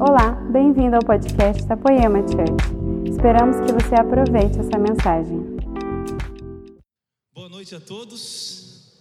[0.00, 3.10] Olá, bem-vindo ao podcast da Poema Church.
[3.10, 5.58] Esperamos que você aproveite essa mensagem.
[7.34, 8.92] Boa noite a todos.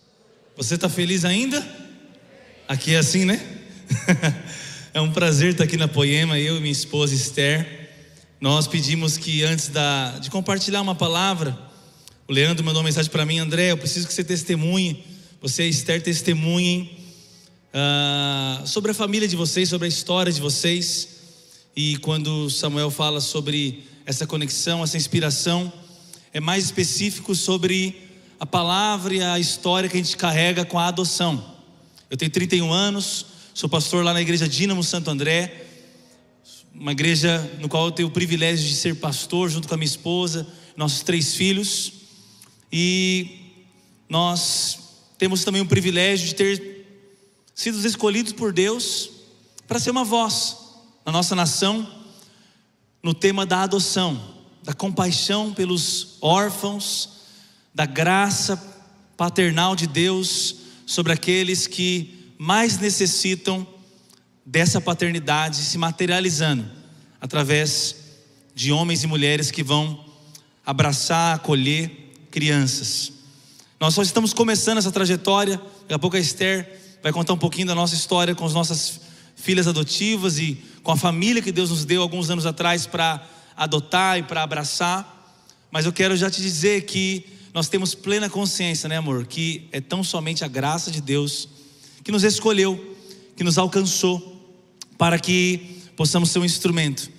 [0.56, 1.64] Você está feliz ainda?
[2.68, 3.40] Aqui é assim, né?
[4.92, 7.92] é um prazer estar aqui na Poema, eu e minha esposa Esther.
[8.42, 11.56] Nós pedimos que antes da, de compartilhar uma palavra,
[12.28, 15.04] o Leandro mandou uma mensagem para mim, André, eu preciso que você testemunhe,
[15.40, 16.97] você e Esther testemunhem
[17.74, 21.08] uh, sobre a família de vocês, sobre a história de vocês.
[21.76, 25.72] E quando Samuel fala sobre essa conexão, essa inspiração,
[26.34, 27.96] é mais específico sobre
[28.40, 31.56] a palavra e a história que a gente carrega com a adoção.
[32.10, 35.66] Eu tenho 31 anos, sou pastor lá na igreja Dínamo Santo André,
[36.74, 39.88] uma igreja no qual eu tenho o privilégio de ser pastor junto com a minha
[39.88, 41.92] esposa, nossos três filhos.
[42.72, 43.56] E
[44.08, 44.78] nós
[45.18, 46.77] temos também o privilégio de ter
[47.58, 49.10] sido escolhidos por Deus
[49.68, 50.58] para ser uma voz
[51.04, 51.92] na nossa nação
[53.02, 57.10] no tema da adoção, da compaixão pelos órfãos,
[57.74, 58.56] da graça
[59.18, 63.66] paternal de Deus sobre aqueles que mais necessitam
[64.46, 66.64] dessa paternidade se materializando
[67.20, 67.96] através
[68.54, 70.06] de homens e mulheres que vão
[70.64, 73.14] abraçar, acolher crianças.
[73.80, 77.68] Nós só estamos começando essa trajetória, daqui a pouco a Esther vai contar um pouquinho
[77.68, 79.00] da nossa história com as nossas
[79.36, 84.18] filhas adotivas e com a família que Deus nos deu alguns anos atrás para adotar
[84.18, 85.14] e para abraçar.
[85.72, 89.80] Mas eu quero já te dizer que nós temos plena consciência, né, amor, que é
[89.82, 91.48] tão somente a graça de Deus
[92.04, 92.96] que nos escolheu,
[93.36, 94.36] que nos alcançou
[94.98, 97.10] para que possamos ser um instrumento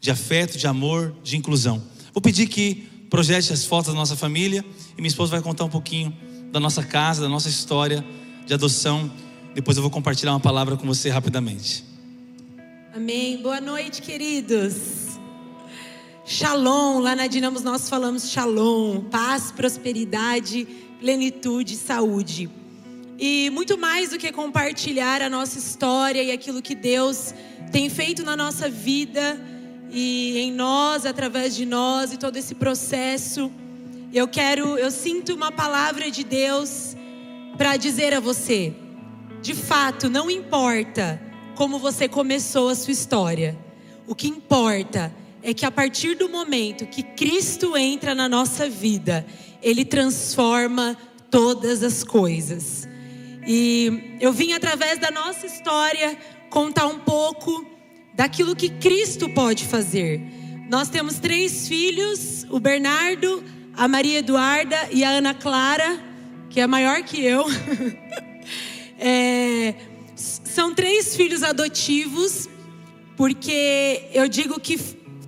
[0.00, 1.82] de afeto, de amor, de inclusão.
[2.12, 4.64] Vou pedir que projete as fotos da nossa família
[4.96, 6.16] e minha esposa vai contar um pouquinho
[6.52, 8.04] da nossa casa, da nossa história
[8.46, 9.10] de adoção
[9.58, 11.84] depois eu vou compartilhar uma palavra com você rapidamente.
[12.94, 13.38] Amém.
[13.38, 15.18] Boa noite, queridos.
[16.24, 17.00] Shalom.
[17.00, 20.64] Lá na Dinamos nós falamos shalom, paz, prosperidade,
[21.00, 22.48] plenitude, saúde.
[23.18, 27.34] E muito mais do que compartilhar a nossa história e aquilo que Deus
[27.72, 29.40] tem feito na nossa vida
[29.90, 33.50] e em nós, através de nós e todo esse processo,
[34.14, 36.96] eu quero, eu sinto uma palavra de Deus
[37.56, 38.72] para dizer a você
[39.40, 41.20] de fato, não importa
[41.54, 43.58] como você começou a sua história.
[44.06, 45.12] O que importa
[45.42, 49.26] é que a partir do momento que Cristo entra na nossa vida,
[49.62, 50.96] Ele transforma
[51.30, 52.88] todas as coisas.
[53.46, 56.18] E eu vim através da nossa história
[56.50, 57.66] contar um pouco
[58.14, 60.20] daquilo que Cristo pode fazer.
[60.68, 63.42] Nós temos três filhos: o Bernardo,
[63.74, 65.98] a Maria Eduarda e a Ana Clara,
[66.50, 67.46] que é maior que eu.
[68.98, 69.74] É,
[70.16, 72.48] são três filhos adotivos,
[73.16, 74.76] porque eu digo que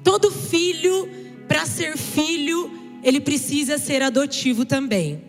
[0.03, 1.09] todo filho,
[1.47, 5.23] para ser filho, ele precisa ser adotivo também.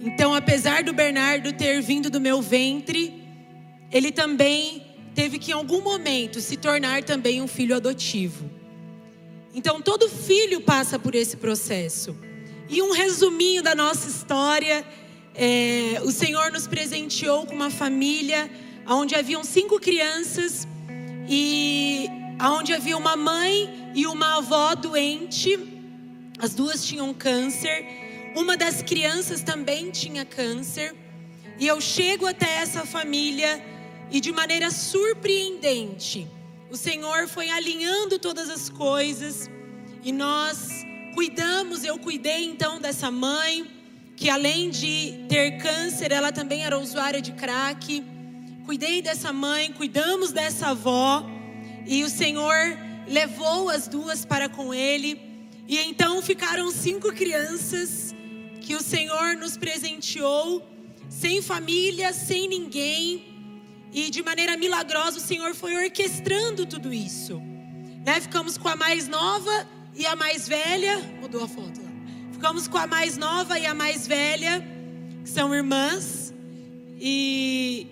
[0.00, 3.22] Então, apesar do Bernardo ter vindo do meu ventre,
[3.90, 4.82] ele também
[5.14, 8.50] teve que em algum momento se tornar também um filho adotivo.
[9.54, 12.16] Então, todo filho passa por esse processo.
[12.68, 14.84] E um resuminho da nossa história
[15.36, 18.50] é, o Senhor nos presenteou com uma família
[18.88, 20.66] onde haviam cinco crianças
[21.28, 22.08] e
[22.40, 25.58] onde havia uma mãe e uma avó doente.
[26.38, 27.84] As duas tinham câncer.
[28.34, 30.94] Uma das crianças também tinha câncer.
[31.58, 33.62] E eu chego até essa família
[34.10, 36.26] e de maneira surpreendente,
[36.70, 39.50] o Senhor foi alinhando todas as coisas
[40.02, 40.68] e nós
[41.14, 43.75] cuidamos, eu cuidei então dessa mãe
[44.16, 48.02] que além de ter câncer, ela também era usuária de crack.
[48.64, 51.24] Cuidei dessa mãe, cuidamos dessa avó,
[51.86, 55.20] e o Senhor levou as duas para com ele.
[55.68, 58.14] E então ficaram cinco crianças
[58.60, 60.66] que o Senhor nos presenteou,
[61.08, 63.36] sem família, sem ninguém.
[63.92, 67.40] E de maneira milagrosa o Senhor foi orquestrando tudo isso.
[68.04, 68.20] Né?
[68.20, 70.98] Ficamos com a mais nova e a mais velha.
[71.20, 71.85] Mudou a foto.
[72.36, 74.62] Ficamos com a mais nova e a mais velha,
[75.24, 76.34] que são irmãs.
[77.00, 77.86] E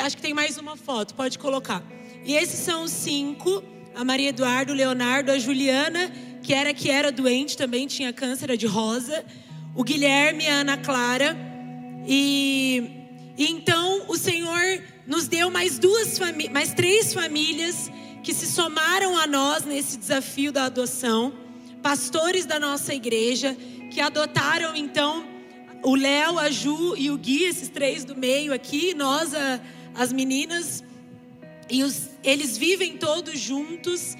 [0.00, 1.82] acho que tem mais uma foto, pode colocar.
[2.24, 6.08] E esses são os cinco: a Maria Eduardo, o Leonardo, a Juliana,
[6.40, 9.24] que era que era doente, também tinha câncer, de rosa.
[9.74, 11.36] O Guilherme, a Ana Clara.
[12.06, 16.16] E, e então o Senhor nos deu mais duas
[16.52, 17.90] mais três famílias
[18.22, 21.43] que se somaram a nós nesse desafio da adoção
[21.84, 23.54] pastores da nossa igreja
[23.90, 25.22] que adotaram então
[25.82, 29.60] o Léo, a Ju e o Gui, esses três do meio aqui, nós, a,
[29.94, 30.82] as meninas.
[31.68, 34.16] E os, eles vivem todos juntos.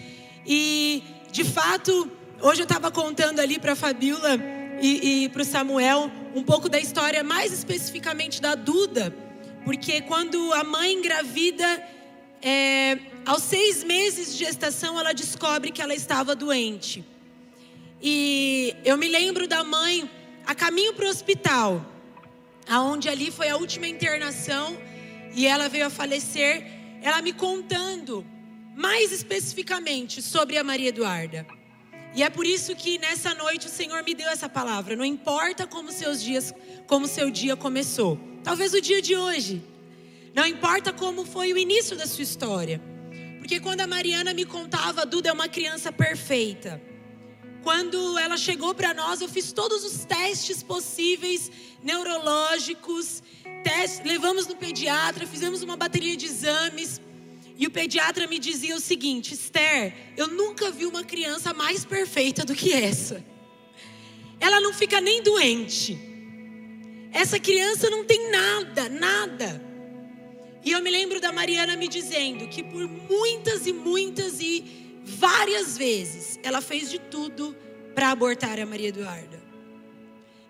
[0.46, 1.02] E,
[1.32, 2.10] de fato,
[2.42, 4.38] hoje eu estava contando ali para a Fabiola
[4.78, 9.16] e, e para o Samuel um pouco da história, mais especificamente da Duda.
[9.64, 11.82] Porque quando a mãe engravida,
[12.42, 17.13] é, aos seis meses de gestação, ela descobre que ela estava doente.
[18.06, 20.10] E eu me lembro da mãe
[20.44, 21.82] a caminho para o hospital,
[22.68, 24.76] aonde ali foi a última internação
[25.34, 26.66] e ela veio a falecer.
[27.00, 28.22] Ela me contando
[28.76, 31.46] mais especificamente sobre a Maria Eduarda.
[32.14, 34.94] E é por isso que nessa noite o Senhor me deu essa palavra.
[34.94, 36.52] Não importa como seus dias,
[36.86, 38.20] como seu dia começou.
[38.42, 39.62] Talvez o dia de hoje.
[40.34, 42.82] Não importa como foi o início da sua história.
[43.38, 46.92] Porque quando a Mariana me contava, Duda é uma criança perfeita.
[47.64, 51.50] Quando ela chegou para nós, eu fiz todos os testes possíveis,
[51.82, 53.22] neurológicos,
[53.64, 57.00] teste, levamos no pediatra, fizemos uma bateria de exames.
[57.56, 62.44] E o pediatra me dizia o seguinte: Esther, eu nunca vi uma criança mais perfeita
[62.44, 63.24] do que essa.
[64.38, 65.98] Ela não fica nem doente.
[67.12, 69.62] Essa criança não tem nada, nada.
[70.62, 75.76] E eu me lembro da Mariana me dizendo que por muitas e muitas e várias
[75.76, 77.54] vezes ela fez de tudo
[77.94, 79.42] para abortar a Maria Eduarda.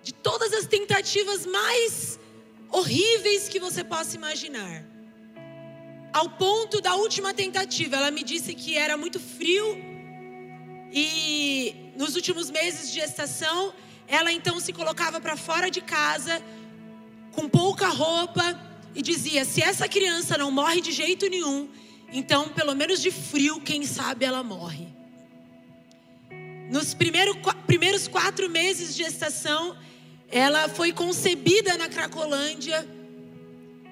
[0.02, 2.18] De todas as tentativas mais
[2.70, 4.84] horríveis que você possa imaginar.
[6.12, 9.76] Ao ponto da última tentativa, ela me disse que era muito frio
[10.92, 13.74] e nos últimos meses de gestação,
[14.06, 16.40] ela então se colocava para fora de casa
[17.32, 18.60] com pouca roupa
[18.94, 21.68] e dizia: se essa criança não morre de jeito nenhum,
[22.12, 24.88] então pelo menos de frio, quem sabe ela morre.
[26.70, 27.36] Nos primeiro,
[27.66, 29.76] primeiros quatro meses de gestação,
[30.28, 32.86] ela foi concebida na Cracolândia.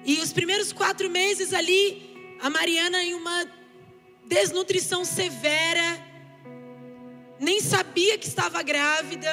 [0.05, 3.47] E os primeiros quatro meses ali, a Mariana em uma
[4.25, 6.01] desnutrição severa,
[7.39, 9.31] nem sabia que estava grávida.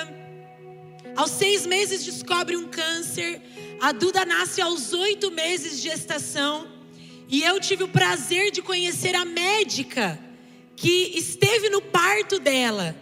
[1.17, 3.41] Aos seis meses descobre um câncer.
[3.81, 6.80] A Duda nasce aos oito meses de gestação.
[7.31, 10.19] E eu tive o prazer de conhecer a médica
[10.75, 12.97] que esteve no parto dela.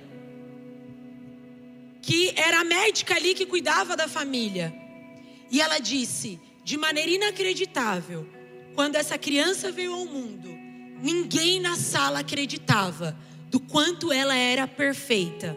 [2.02, 4.74] Que era a médica ali que cuidava da família.
[5.50, 8.28] E ela disse, de maneira inacreditável,
[8.74, 10.50] quando essa criança veio ao mundo,
[11.00, 13.16] ninguém na sala acreditava
[13.50, 15.56] do quanto ela era perfeita.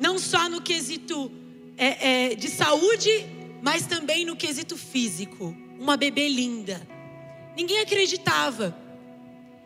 [0.00, 1.30] Não só no quesito
[1.76, 3.24] é, é, de saúde,
[3.62, 5.56] mas também no quesito físico.
[5.78, 6.91] Uma bebê linda.
[7.56, 8.76] Ninguém acreditava.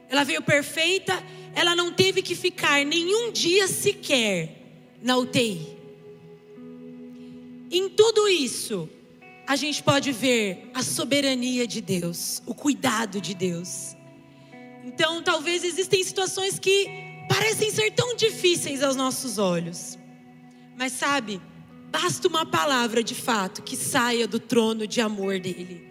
[0.08, 1.22] Ela veio perfeita,
[1.54, 4.56] ela não teve que ficar nenhum dia sequer
[5.02, 5.76] na UTI.
[7.70, 8.88] Em tudo isso,
[9.46, 13.96] a gente pode ver a soberania de Deus, o cuidado de Deus.
[14.84, 16.88] Então, talvez existem situações que
[17.28, 19.98] parecem ser tão difíceis aos nossos olhos.
[20.76, 21.40] Mas sabe,
[21.90, 25.86] Basta uma palavra de fato que saia do trono de amor dele.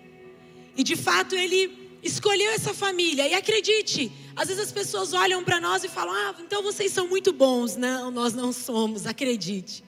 [0.78, 3.28] E de fato ele escolheu essa família.
[3.28, 7.08] E acredite, às vezes as pessoas olham para nós e falam: Ah, então vocês são
[7.08, 7.76] muito bons.
[7.76, 9.84] Não, nós não somos, acredite.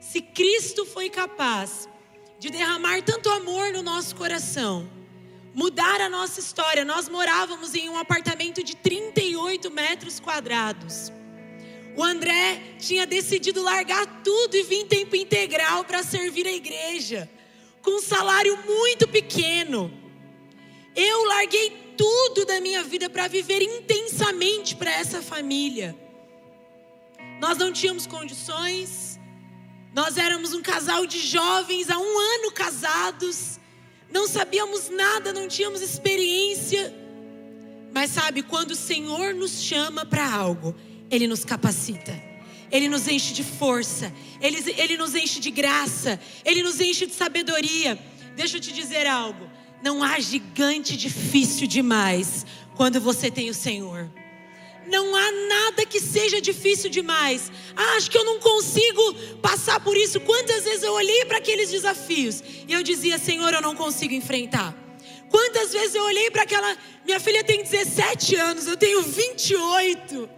[0.00, 1.88] Se Cristo foi capaz
[2.38, 4.88] de derramar tanto amor no nosso coração,
[5.54, 11.12] mudar a nossa história, nós morávamos em um apartamento de 38 metros quadrados.
[11.96, 17.30] O André tinha decidido largar tudo e vir em tempo integral para servir a igreja,
[17.80, 20.03] com um salário muito pequeno.
[20.94, 25.96] Eu larguei tudo da minha vida para viver intensamente para essa família.
[27.40, 29.18] Nós não tínhamos condições,
[29.92, 33.58] nós éramos um casal de jovens há um ano casados,
[34.10, 36.94] não sabíamos nada, não tínhamos experiência.
[37.92, 40.74] Mas sabe, quando o Senhor nos chama para algo,
[41.10, 42.12] ele nos capacita.
[42.70, 47.14] Ele nos enche de força, ele, ele nos enche de graça, Ele nos enche de
[47.14, 47.96] sabedoria.
[48.34, 49.48] Deixa eu te dizer algo:
[49.84, 54.10] não há gigante difícil demais quando você tem o Senhor.
[54.86, 57.52] Não há nada que seja difícil demais.
[57.76, 60.20] Ah, acho que eu não consigo passar por isso.
[60.20, 64.74] Quantas vezes eu olhei para aqueles desafios e eu dizia: Senhor, eu não consigo enfrentar.
[65.28, 66.76] Quantas vezes eu olhei para aquela.
[67.04, 70.30] Minha filha tem 17 anos, eu tenho 28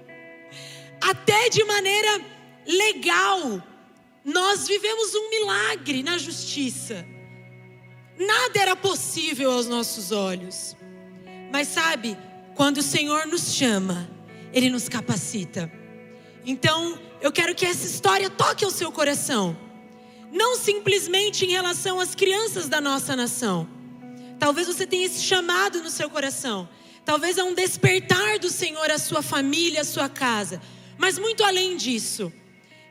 [1.00, 2.20] até de maneira
[2.66, 3.62] legal,
[4.24, 7.06] nós vivemos um milagre na justiça.
[8.18, 10.76] Nada era possível aos nossos olhos.
[11.52, 12.16] Mas sabe,
[12.54, 14.08] quando o Senhor nos chama,
[14.52, 15.70] Ele nos capacita.
[16.44, 19.56] Então, eu quero que essa história toque ao seu coração.
[20.32, 23.68] Não simplesmente em relação às crianças da nossa nação.
[24.38, 26.68] Talvez você tenha esse chamado no seu coração.
[27.04, 30.60] talvez é um despertar do Senhor à sua família, à sua casa.
[30.98, 32.32] Mas muito além disso,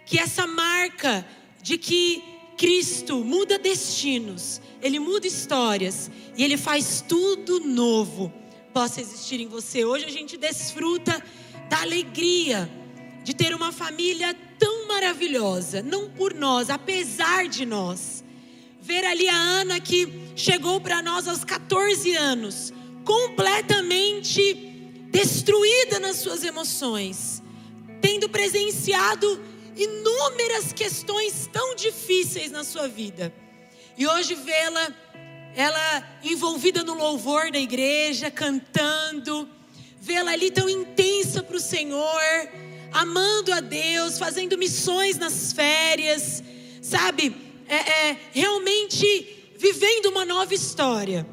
[0.05, 1.25] que essa marca
[1.61, 2.23] de que
[2.57, 8.31] Cristo muda destinos, Ele muda histórias e Ele faz tudo novo
[8.75, 9.85] possa existir em você.
[9.85, 11.23] Hoje a gente desfruta
[11.69, 12.69] da alegria
[13.23, 18.21] de ter uma família tão maravilhosa, não por nós, apesar de nós.
[18.81, 22.73] Ver ali a Ana que chegou para nós aos 14 anos,
[23.05, 24.53] completamente
[25.09, 27.41] destruída nas suas emoções,
[28.01, 29.41] tendo presenciado
[29.75, 33.33] inúmeras questões tão difíceis na sua vida.
[33.97, 34.93] E hoje vê-la,
[35.55, 39.47] ela envolvida no louvor da igreja, cantando,
[39.99, 42.49] vê-la ali tão intensa para o Senhor,
[42.91, 46.43] amando a Deus, fazendo missões nas férias,
[46.81, 47.35] sabe?
[47.67, 47.75] É,
[48.09, 51.25] é, realmente vivendo uma nova história,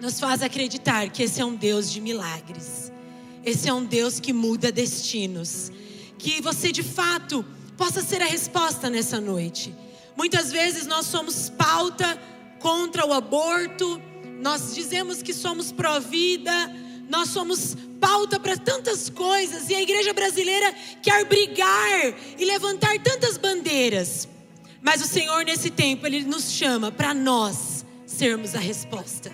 [0.00, 2.90] nos faz acreditar que esse é um Deus de milagres,
[3.44, 5.70] esse é um Deus que muda destinos,
[6.18, 7.44] que você de fato
[7.76, 9.74] possa ser a resposta nessa noite.
[10.16, 12.18] Muitas vezes nós somos pauta
[12.58, 14.00] contra o aborto,
[14.40, 16.52] nós dizemos que somos pró-vida,
[17.08, 23.36] nós somos pauta para tantas coisas e a igreja brasileira quer brigar e levantar tantas
[23.36, 24.28] bandeiras.
[24.80, 29.32] Mas o Senhor, nesse tempo, Ele nos chama para nós sermos a resposta.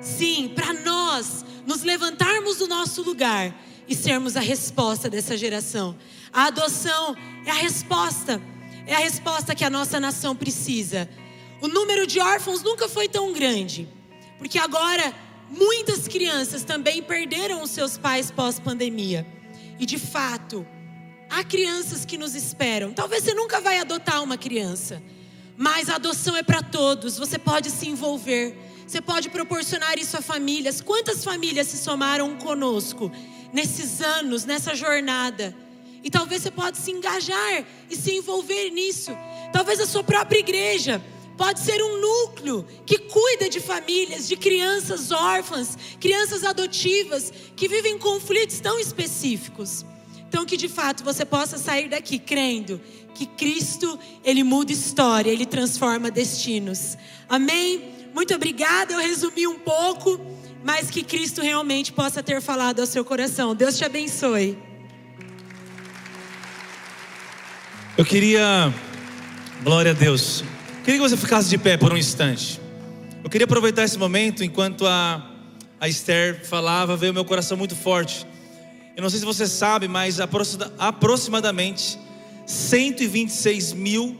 [0.00, 3.54] Sim, para nós nos levantarmos do nosso lugar
[3.92, 5.94] e sermos a resposta dessa geração.
[6.32, 8.40] A adoção é a resposta,
[8.86, 11.08] é a resposta que a nossa nação precisa.
[11.60, 13.86] O número de órfãos nunca foi tão grande,
[14.38, 15.14] porque agora
[15.50, 19.26] muitas crianças também perderam os seus pais pós-pandemia.
[19.78, 20.66] E de fato,
[21.28, 22.94] há crianças que nos esperam.
[22.94, 25.02] Talvez você nunca vai adotar uma criança,
[25.54, 27.18] mas a adoção é para todos.
[27.18, 28.56] Você pode se envolver,
[28.86, 30.80] você pode proporcionar isso a famílias.
[30.80, 33.12] Quantas famílias se somaram conosco
[33.52, 35.54] nesses anos, nessa jornada?
[36.04, 39.12] E talvez você pode se engajar e se envolver nisso.
[39.52, 41.02] Talvez a sua própria igreja
[41.36, 47.98] pode ser um núcleo que cuida de famílias, de crianças órfãs, crianças adotivas que vivem
[47.98, 49.84] conflitos tão específicos.
[50.28, 52.80] Então que de fato você possa sair daqui crendo
[53.14, 56.96] que Cristo, ele muda história, ele transforma destinos.
[57.28, 57.92] Amém.
[58.14, 58.94] Muito obrigada.
[58.94, 60.20] Eu resumi um pouco,
[60.64, 63.54] mas que Cristo realmente possa ter falado ao seu coração.
[63.54, 64.58] Deus te abençoe.
[67.96, 68.72] Eu queria,
[69.62, 70.42] glória a Deus,
[70.82, 72.60] queria que você ficasse de pé por um instante.
[73.22, 75.30] Eu queria aproveitar esse momento enquanto a,
[75.78, 78.26] a Esther falava, veio meu coração muito forte.
[78.96, 80.18] Eu não sei se você sabe, mas
[80.78, 81.98] aproximadamente
[82.46, 84.18] 126 mil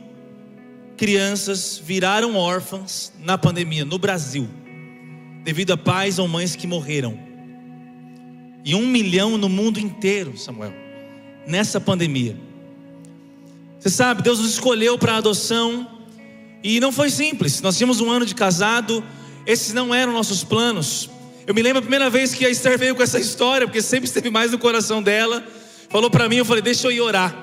[0.97, 4.49] crianças viraram órfãs na pandemia no Brasil,
[5.43, 7.19] devido a pais ou mães que morreram.
[8.65, 10.73] E um milhão no mundo inteiro, Samuel,
[11.47, 12.37] nessa pandemia.
[13.79, 15.89] Você sabe, Deus nos escolheu para adoção
[16.63, 17.61] e não foi simples.
[17.61, 19.03] Nós tínhamos um ano de casado,
[19.45, 21.11] esses não eram nossos planos.
[21.45, 24.07] Eu me lembro a primeira vez que a Esther veio com essa história, porque sempre
[24.07, 25.45] esteve mais no coração dela.
[25.89, 27.37] Falou para mim, eu falei, deixa eu ir orar.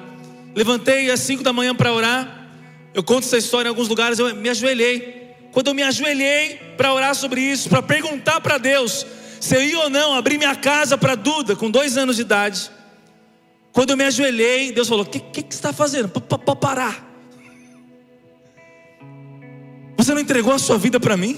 [0.56, 2.50] Levantei às 5 da manhã para orar.
[2.94, 5.19] Eu conto essa história em alguns lugares, eu me ajoelhei.
[5.52, 9.06] Quando eu me ajoelhei para orar sobre isso, para perguntar para Deus
[9.40, 12.70] se eu ia ou não abrir minha casa para Duda, com dois anos de idade.
[13.72, 16.10] Quando eu me ajoelhei, Deus falou: O que, que, que você está fazendo?
[16.10, 17.08] Para parar.
[19.98, 21.38] Você não entregou a sua vida para mim?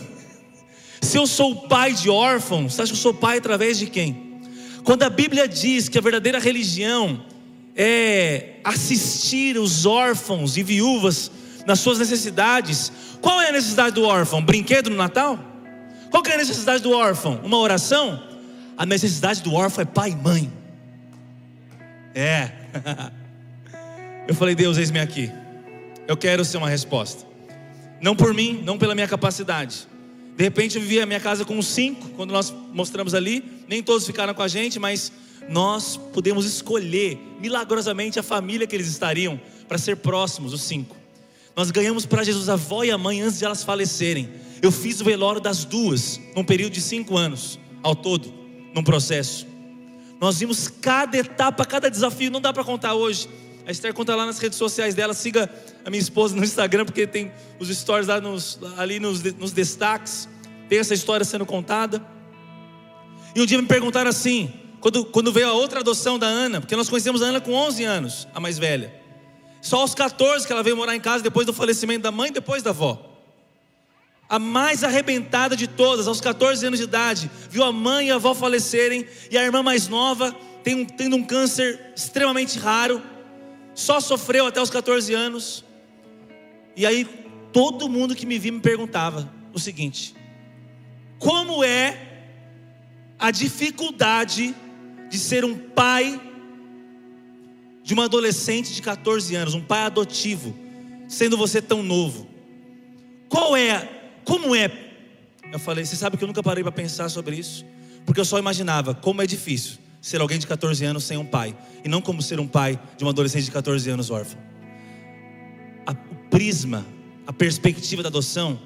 [1.01, 4.39] Se eu sou pai de órfãos, você acha que eu sou pai através de quem?
[4.83, 7.25] Quando a Bíblia diz que a verdadeira religião
[7.75, 11.31] é assistir os órfãos e viúvas
[11.65, 12.91] nas suas necessidades,
[13.21, 14.43] qual é a necessidade do órfão?
[14.43, 15.39] Brinquedo no Natal?
[16.09, 17.39] Qual é a necessidade do órfão?
[17.43, 18.21] Uma oração?
[18.77, 20.51] A necessidade do órfão é pai e mãe.
[22.13, 22.51] É.
[24.27, 25.31] Eu falei, Deus, eis-me aqui.
[26.07, 27.25] Eu quero ser uma resposta.
[28.01, 29.87] Não por mim, não pela minha capacidade.
[30.35, 33.43] De repente eu vivia a minha casa com cinco, quando nós mostramos ali.
[33.67, 35.11] Nem todos ficaram com a gente, mas
[35.47, 40.95] nós podemos escolher milagrosamente a família que eles estariam para ser próximos, os cinco.
[41.55, 44.29] Nós ganhamos para Jesus a avó e a mãe antes de elas falecerem.
[44.61, 48.33] Eu fiz o velório das duas, num período de cinco anos, ao todo,
[48.73, 49.47] num processo.
[50.19, 53.27] Nós vimos cada etapa, cada desafio, não dá para contar hoje.
[53.65, 55.49] A Esther conta lá nas redes sociais dela, siga
[55.83, 60.29] a minha esposa no Instagram, porque tem os stories lá nos, ali nos, nos destaques,
[60.69, 62.05] tem essa história sendo contada.
[63.35, 66.75] E um dia me perguntaram assim, quando, quando veio a outra adoção da Ana, porque
[66.75, 69.00] nós conhecemos a Ana com 11 anos, a mais velha.
[69.61, 72.63] Só aos 14 que ela veio morar em casa depois do falecimento da mãe depois
[72.63, 73.07] da avó.
[74.27, 78.15] a mais arrebentada de todas, aos 14 anos de idade, viu a mãe e a
[78.15, 83.01] avó falecerem, e a irmã mais nova tem um, tendo um câncer extremamente raro,
[83.75, 85.65] só sofreu até os 14 anos.
[86.77, 87.05] E aí
[87.51, 90.15] todo mundo que me via me perguntava o seguinte:
[91.19, 92.23] como é
[93.19, 94.55] a dificuldade
[95.09, 96.19] de ser um pai
[97.83, 100.55] de uma adolescente de 14 anos, um pai adotivo,
[101.07, 102.27] sendo você tão novo?
[103.27, 104.71] Qual é como é?
[105.51, 107.65] Eu falei, você sabe que eu nunca parei para pensar sobre isso,
[108.05, 111.55] porque eu só imaginava como é difícil ser alguém de 14 anos sem um pai,
[111.83, 114.37] e não como ser um pai de uma adolescente de 14 anos órfã.
[115.85, 116.85] A, o prisma,
[117.27, 118.59] a perspectiva da adoção,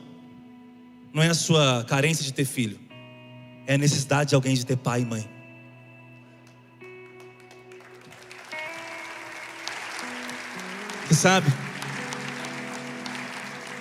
[1.13, 2.79] não é a sua carência de ter filho,
[3.67, 5.35] é a necessidade de alguém de ter pai e mãe.
[11.07, 11.51] Você sabe?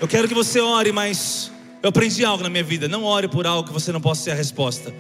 [0.01, 1.51] Eu quero que você ore, mas
[1.83, 2.87] eu aprendi algo na minha vida.
[2.87, 4.95] Não ore por algo que você não possa ser a resposta.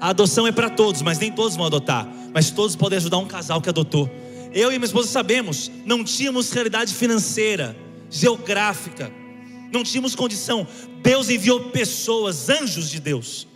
[0.00, 2.08] A adoção é para todos, mas nem todos vão adotar.
[2.34, 4.10] Mas todos podem ajudar um casal que adotou.
[4.52, 7.76] Eu e minha esposa sabemos, não tínhamos realidade financeira,
[8.10, 9.12] geográfica,
[9.72, 10.66] não tínhamos condição.
[11.02, 13.46] Deus enviou pessoas, anjos de Deus,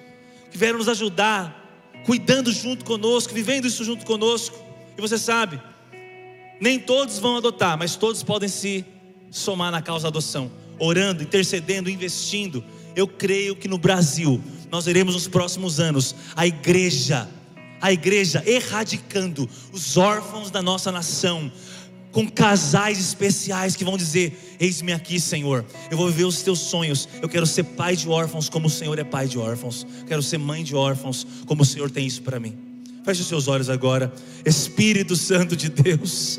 [0.51, 4.57] que vieram nos ajudar, cuidando junto conosco, vivendo isso junto conosco.
[4.97, 5.61] E você sabe,
[6.63, 8.85] nem todos vão adotar, mas todos podem se
[9.33, 12.65] somar na causa da adoção orando, intercedendo, investindo.
[12.95, 14.41] Eu creio que no Brasil
[14.71, 17.29] nós veremos nos próximos anos a igreja,
[17.81, 21.51] a igreja erradicando os órfãos da nossa nação,
[22.11, 25.65] com casais especiais que vão dizer: Eis-me aqui, Senhor.
[25.91, 27.09] Eu vou viver os teus sonhos.
[27.21, 29.87] Eu quero ser pai de órfãos, como o Senhor é pai de órfãos.
[30.07, 32.57] Quero ser mãe de órfãos, como o Senhor tem isso para mim.
[33.05, 34.13] Feche os seus olhos agora,
[34.45, 36.39] Espírito Santo de Deus.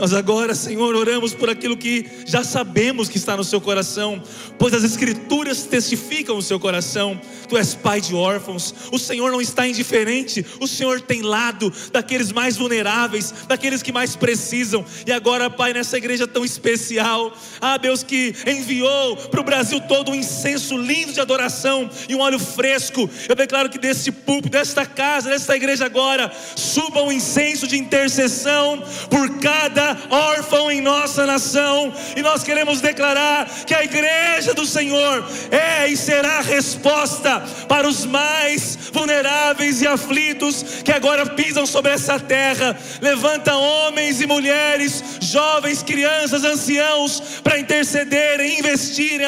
[0.00, 4.22] Nós agora, Senhor, oramos por aquilo que já sabemos que está no seu coração,
[4.58, 7.20] pois as Escrituras testificam o seu coração.
[7.46, 12.32] Tu és pai de órfãos, o Senhor não está indiferente, o Senhor tem lado daqueles
[12.32, 14.86] mais vulneráveis, daqueles que mais precisam.
[15.06, 20.12] E agora, Pai, nessa igreja tão especial, ah, Deus, que enviou para o Brasil todo
[20.12, 23.10] um incenso lindo de adoração e um óleo fresco.
[23.28, 28.82] Eu declaro que desse púlpito, desta casa, desta igreja agora, suba um incenso de intercessão
[29.10, 35.24] por cada órfão em nossa nação, e nós queremos declarar que a igreja do Senhor
[35.50, 41.92] é e será a resposta para os mais vulneráveis e aflitos que agora pisam sobre
[41.92, 42.76] essa terra.
[43.00, 49.26] Levanta homens e mulheres, jovens, crianças, anciãos, para intercederem, investirem,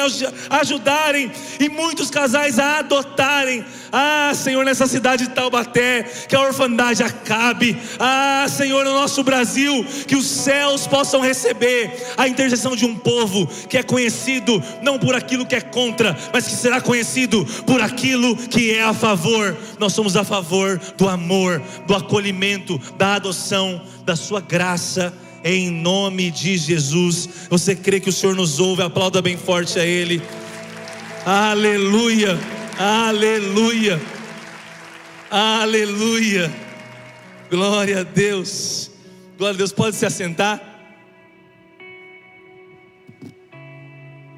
[0.49, 7.03] ajudarem, e muitos casais a adotarem ah, Senhor, nessa cidade de Taubaté, que a orfandade
[7.03, 7.77] acabe.
[7.99, 13.45] Ah, Senhor, no nosso Brasil, que os céus possam receber a intercessão de um povo
[13.69, 18.35] que é conhecido não por aquilo que é contra, mas que será conhecido por aquilo
[18.35, 19.55] que é a favor.
[19.77, 26.31] Nós somos a favor do amor, do acolhimento, da adoção, da sua graça em nome
[26.31, 27.29] de Jesus.
[27.47, 28.81] Você crê que o Senhor nos ouve?
[28.81, 30.19] Aplauda bem forte a Ele.
[31.23, 32.62] Aleluia.
[32.77, 34.01] Aleluia.
[35.29, 36.51] Aleluia.
[37.49, 38.89] Glória a Deus.
[39.37, 39.71] Glória a Deus.
[39.71, 40.61] Pode se assentar.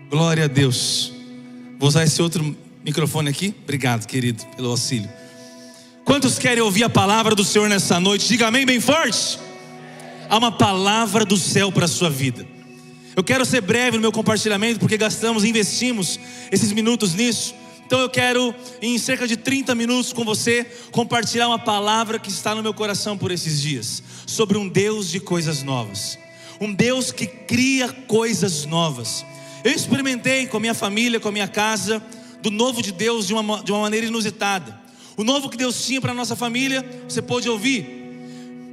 [0.09, 1.13] Glória a Deus.
[1.79, 3.53] Vou usar esse outro microfone aqui.
[3.63, 5.09] Obrigado, querido, pelo auxílio.
[6.03, 8.27] Quantos querem ouvir a palavra do Senhor nessa noite?
[8.27, 9.39] Diga amém bem forte.
[10.29, 12.45] Há uma palavra do céu para a sua vida.
[13.15, 16.19] Eu quero ser breve no meu compartilhamento, porque gastamos, investimos
[16.51, 17.55] esses minutos nisso.
[17.85, 22.55] Então eu quero, em cerca de 30 minutos com você, compartilhar uma palavra que está
[22.55, 26.17] no meu coração por esses dias, sobre um Deus de coisas novas,
[26.59, 29.23] um Deus que cria coisas novas.
[29.63, 32.01] Eu experimentei com a minha família, com a minha casa,
[32.41, 34.79] do novo de Deus de uma, de uma maneira inusitada.
[35.15, 37.95] O novo que Deus tinha para a nossa família, você pode ouvir,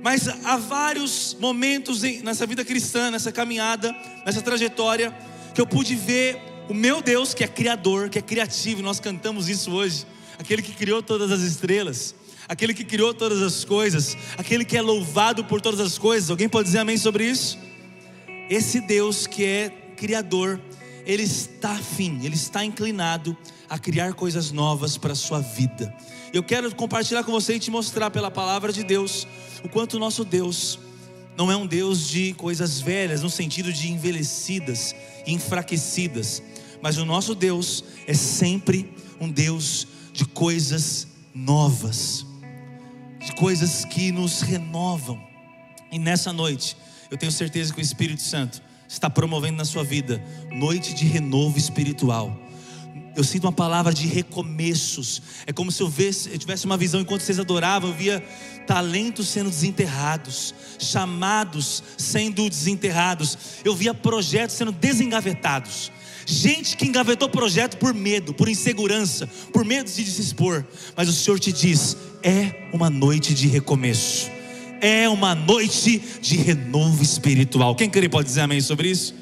[0.02, 3.94] mas há vários momentos nessa vida cristã, nessa caminhada,
[4.26, 5.14] nessa trajetória,
[5.54, 9.46] que eu pude ver o meu Deus, que é criador, que é criativo, nós cantamos
[9.46, 10.06] isso hoje,
[10.38, 12.14] aquele que criou todas as estrelas,
[12.48, 16.30] aquele que criou todas as coisas, aquele que é louvado por todas as coisas.
[16.30, 17.58] Alguém pode dizer amém sobre isso?
[18.48, 20.58] Esse Deus que é criador,
[21.04, 23.36] ele está afim, ele está inclinado
[23.68, 25.94] a criar coisas novas para a sua vida.
[26.32, 29.26] Eu quero compartilhar com você e te mostrar pela palavra de Deus
[29.62, 30.78] o quanto o nosso Deus
[31.36, 34.94] não é um Deus de coisas velhas, no sentido de envelhecidas,
[35.26, 36.42] enfraquecidas,
[36.82, 42.26] mas o nosso Deus é sempre um Deus de coisas novas,
[43.24, 45.22] de coisas que nos renovam.
[45.90, 46.76] E nessa noite,
[47.10, 51.56] eu tenho certeza que o Espírito Santo está promovendo na sua vida noite de renovo
[51.56, 52.36] espiritual.
[53.14, 55.22] eu sinto uma palavra de recomeços.
[55.46, 55.92] É como se eu,
[56.30, 58.20] eu tivesse uma visão enquanto vocês adoravam, eu via
[58.66, 63.38] talentos sendo desenterrados, chamados sendo desenterrados.
[63.64, 65.92] Eu via projetos sendo desengavetados.
[66.26, 70.64] Gente que engavetou projeto por medo, por insegurança, por medo de se expor.
[70.96, 74.30] Mas o Senhor te diz: é uma noite de recomeço.
[74.80, 77.76] É uma noite de renovo espiritual.
[77.76, 79.14] Quem quer pode dizer amém sobre isso?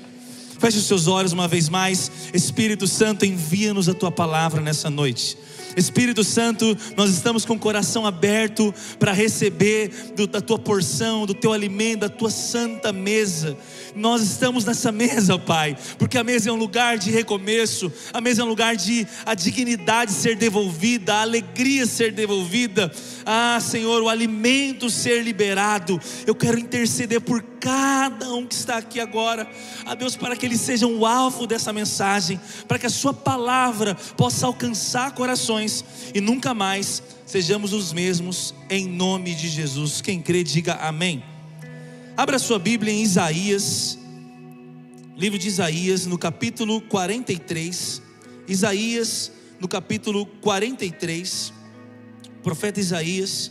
[0.58, 2.10] Feche os seus olhos uma vez mais.
[2.34, 5.36] Espírito Santo, envia-nos a tua palavra nessa noite.
[5.76, 11.34] Espírito Santo, nós estamos com o coração aberto para receber do, da tua porção, do
[11.34, 13.56] teu alimento, da tua santa mesa.
[13.94, 18.42] Nós estamos nessa mesa, Pai, porque a mesa é um lugar de recomeço, a mesa
[18.42, 22.90] é um lugar de a dignidade ser devolvida, a alegria ser devolvida.
[23.24, 26.00] Ah, Senhor, o alimento ser liberado.
[26.26, 29.46] Eu quero interceder por cada um que está aqui agora,
[29.84, 33.94] a Deus, para que eles sejam o alvo dessa mensagem, para que a Sua palavra
[34.16, 35.59] possa alcançar corações
[36.14, 40.00] e nunca mais sejamos os mesmos, em nome de Jesus.
[40.00, 41.22] Quem crê, diga amém.
[42.16, 43.98] Abra sua Bíblia em Isaías,
[45.16, 48.02] livro de Isaías, no capítulo 43.
[48.48, 51.52] Isaías, no capítulo 43.
[52.42, 53.50] Profeta Isaías,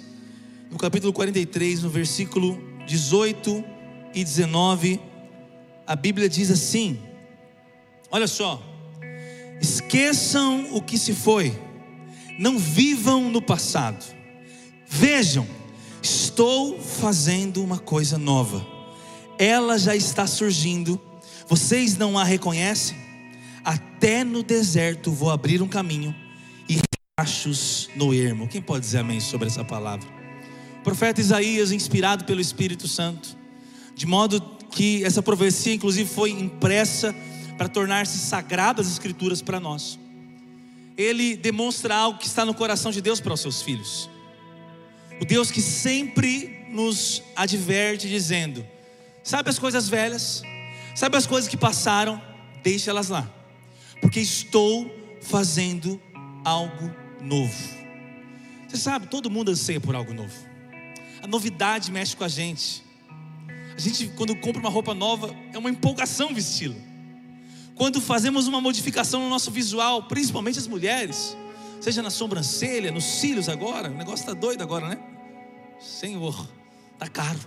[0.70, 3.64] no capítulo 43, no versículo 18
[4.14, 5.00] e 19,
[5.86, 7.00] a Bíblia diz assim:
[8.12, 8.62] Olha só,
[9.62, 11.58] esqueçam o que se foi,
[12.40, 14.16] não vivam no passado,
[14.88, 15.46] vejam,
[16.02, 18.66] estou fazendo uma coisa nova,
[19.38, 21.00] ela já está surgindo,
[21.50, 22.98] vocês não a reconhecem?
[23.62, 26.16] Até no deserto vou abrir um caminho
[26.70, 26.80] e
[27.20, 28.48] riachos no ermo.
[28.48, 30.08] Quem pode dizer amém sobre essa palavra?
[30.80, 33.38] O profeta Isaías, inspirado pelo Espírito Santo,
[33.94, 34.40] de modo
[34.72, 37.14] que essa profecia, inclusive, foi impressa
[37.58, 40.00] para tornar-se sagradas as Escrituras para nós.
[41.00, 44.10] Ele demonstra algo que está no coração de Deus para os seus filhos.
[45.22, 48.68] O Deus que sempre nos adverte, dizendo:
[49.24, 50.42] Sabe as coisas velhas,
[50.94, 52.22] sabe as coisas que passaram,
[52.62, 53.34] deixe elas lá,
[54.02, 56.02] porque estou fazendo
[56.44, 57.80] algo novo.
[58.68, 60.36] Você sabe, todo mundo anseia por algo novo.
[61.24, 62.84] A novidade mexe com a gente.
[63.74, 66.89] A gente, quando compra uma roupa nova, é uma empolgação vesti-la.
[67.80, 71.38] Quando fazemos uma modificação no nosso visual, principalmente as mulheres,
[71.80, 75.00] seja na sobrancelha, nos cílios agora, o negócio está doido agora, né?
[75.80, 76.46] Senhor,
[76.98, 77.40] tá caro.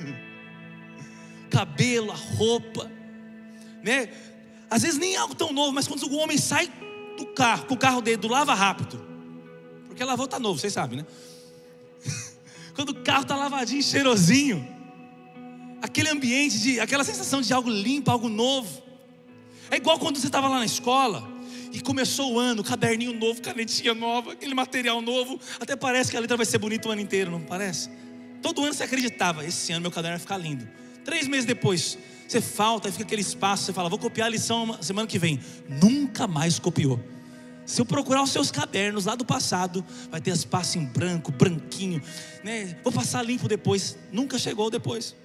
[1.48, 2.92] Cabelo, a roupa,
[3.82, 4.10] né?
[4.68, 6.70] Às vezes nem algo tão novo, mas quando o homem sai
[7.16, 9.02] do carro, com o carro dele do lava rápido,
[9.86, 11.06] porque lavou tá novo, vocês sabem, né?
[12.76, 14.68] quando o carro tá lavadinho, cheirosinho,
[15.80, 18.83] aquele ambiente de, aquela sensação de algo limpo, algo novo.
[19.70, 21.28] É igual quando você estava lá na escola
[21.72, 26.20] e começou o ano, caderninho novo, canetinha nova, aquele material novo, até parece que a
[26.20, 27.90] letra vai ser bonita o ano inteiro, não parece?
[28.40, 30.68] Todo ano você acreditava, esse ano meu caderno vai ficar lindo.
[31.04, 31.98] Três meses depois,
[32.28, 35.40] você falta, fica aquele espaço, você fala, vou copiar a lição semana que vem.
[35.68, 37.00] Nunca mais copiou.
[37.66, 42.02] Se eu procurar os seus cadernos lá do passado, vai ter espaço em branco, branquinho,
[42.42, 42.76] né?
[42.84, 43.96] Vou passar limpo depois.
[44.12, 45.16] Nunca chegou depois.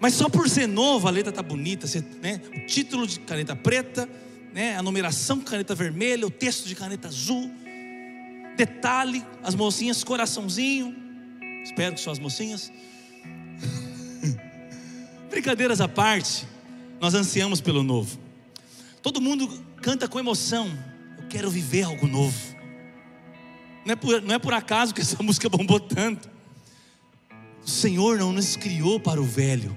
[0.00, 2.40] Mas só por ser novo, a letra tá bonita, você, né?
[2.56, 4.08] O título de caneta preta,
[4.52, 4.74] né?
[4.74, 7.50] A numeração caneta vermelha, o texto de caneta azul.
[8.56, 10.96] Detalhe, as mocinhas coraçãozinho.
[11.62, 12.72] Espero que são as mocinhas.
[15.28, 16.46] Brincadeiras à parte,
[16.98, 18.18] nós ansiamos pelo novo.
[19.02, 19.48] Todo mundo
[19.82, 20.66] canta com emoção.
[21.18, 22.38] Eu quero viver algo novo.
[23.84, 26.30] Não é por, não é por acaso que essa música bombou tanto.
[27.62, 29.76] O Senhor não nos criou para o velho.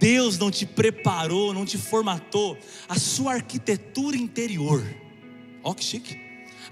[0.00, 2.58] Deus não te preparou, não te formatou
[2.88, 4.82] a sua arquitetura interior.
[5.62, 6.18] Ó que chique.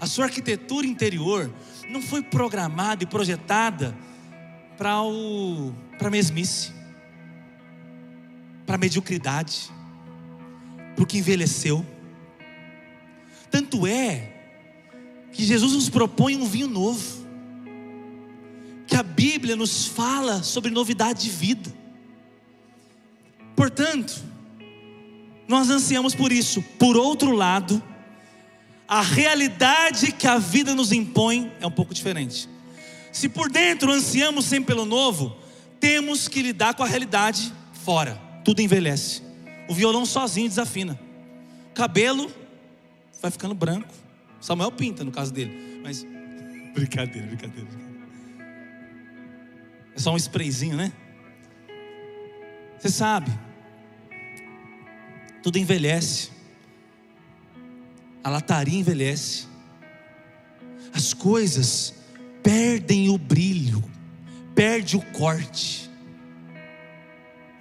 [0.01, 1.53] A sua arquitetura interior
[1.87, 3.95] não foi programada e projetada
[4.75, 6.71] para o para mesmice,
[8.65, 9.69] para mediocridade,
[10.95, 11.85] porque envelheceu.
[13.51, 14.33] Tanto é
[15.31, 17.19] que Jesus nos propõe um vinho novo.
[18.87, 21.79] Que a Bíblia nos fala sobre novidade de vida.
[23.59, 24.23] Portanto,
[25.45, 26.61] nós ansiamos por isso.
[26.79, 27.83] Por outro lado,
[28.87, 32.47] a realidade que a vida nos impõe é um pouco diferente.
[33.11, 35.35] Se por dentro ansiamos sempre pelo novo,
[35.77, 37.51] temos que lidar com a realidade
[37.83, 38.17] fora.
[38.45, 39.21] Tudo envelhece.
[39.67, 40.97] O violão sozinho desafina.
[41.71, 42.31] O cabelo
[43.21, 43.93] vai ficando branco.
[44.39, 45.81] Samuel pinta no caso dele.
[45.83, 46.05] Mas
[46.73, 47.67] brincadeira, brincadeira.
[49.93, 50.93] É só um sprayzinho, né?
[52.79, 53.29] Você sabe,
[55.41, 56.29] tudo envelhece.
[58.23, 59.47] a lataria envelhece,
[60.93, 61.93] as coisas
[62.43, 63.83] perdem o brilho,
[64.53, 65.89] perde o corte,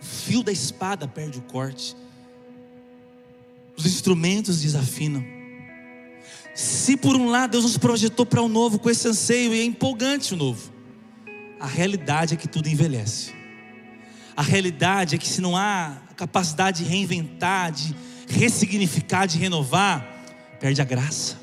[0.01, 1.97] o fio da espada perde o corte,
[3.77, 5.25] os instrumentos desafinam.
[6.55, 9.65] Se por um lado Deus nos projetou para o novo com esse anseio e é
[9.65, 10.73] empolgante o novo,
[11.61, 13.33] a realidade é que tudo envelhece.
[14.37, 17.95] A realidade é que se não há capacidade de reinventar, de
[18.29, 20.05] ressignificar, de renovar,
[20.59, 21.39] perde a graça.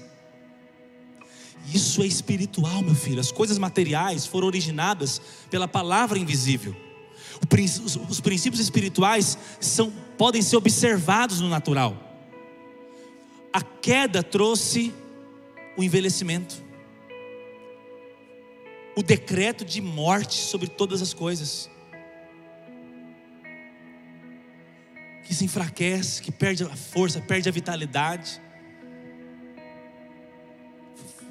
[1.74, 3.22] Isso é espiritual, meu filho.
[3.22, 6.76] As coisas materiais foram originadas pela palavra invisível.
[8.10, 11.98] Os princípios espirituais são, podem ser observados no natural.
[13.54, 14.94] A queda trouxe
[15.78, 16.62] o envelhecimento,
[18.96, 21.70] o decreto de morte sobre todas as coisas.
[25.26, 28.42] Que se enfraquece, que perde a força, perde a vitalidade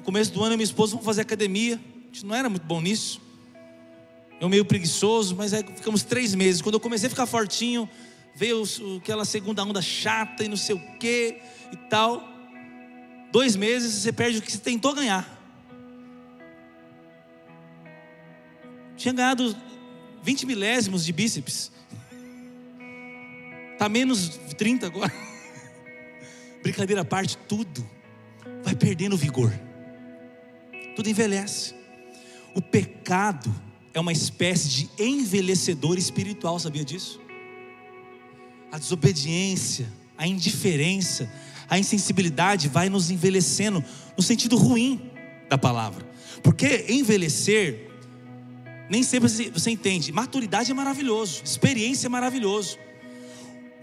[0.05, 1.77] começo do ano, eu e minha esposa vamos fazer academia.
[1.77, 3.19] A gente não era muito bom nisso.
[4.39, 6.61] Eu meio preguiçoso, mas aí ficamos três meses.
[6.61, 7.89] Quando eu comecei a ficar fortinho,
[8.35, 8.63] veio
[8.97, 11.39] aquela segunda onda chata e não sei o que
[11.71, 12.23] e tal.
[13.31, 15.27] Dois meses você perde o que você tentou ganhar.
[18.95, 19.57] Tinha ganhado
[20.21, 21.71] 20 milésimos de bíceps.
[23.75, 25.13] Está menos 30 agora.
[26.63, 27.87] Brincadeira à parte, tudo
[28.63, 29.53] vai perdendo vigor
[30.95, 31.75] tudo envelhece.
[32.55, 33.53] O pecado
[33.93, 37.19] é uma espécie de envelhecedor espiritual, sabia disso?
[38.71, 41.29] A desobediência, a indiferença,
[41.69, 43.83] a insensibilidade vai nos envelhecendo
[44.17, 45.11] no sentido ruim
[45.49, 46.05] da palavra.
[46.41, 47.89] Porque envelhecer,
[48.89, 50.11] nem sempre você entende.
[50.11, 52.77] Maturidade é maravilhoso, experiência é maravilhoso.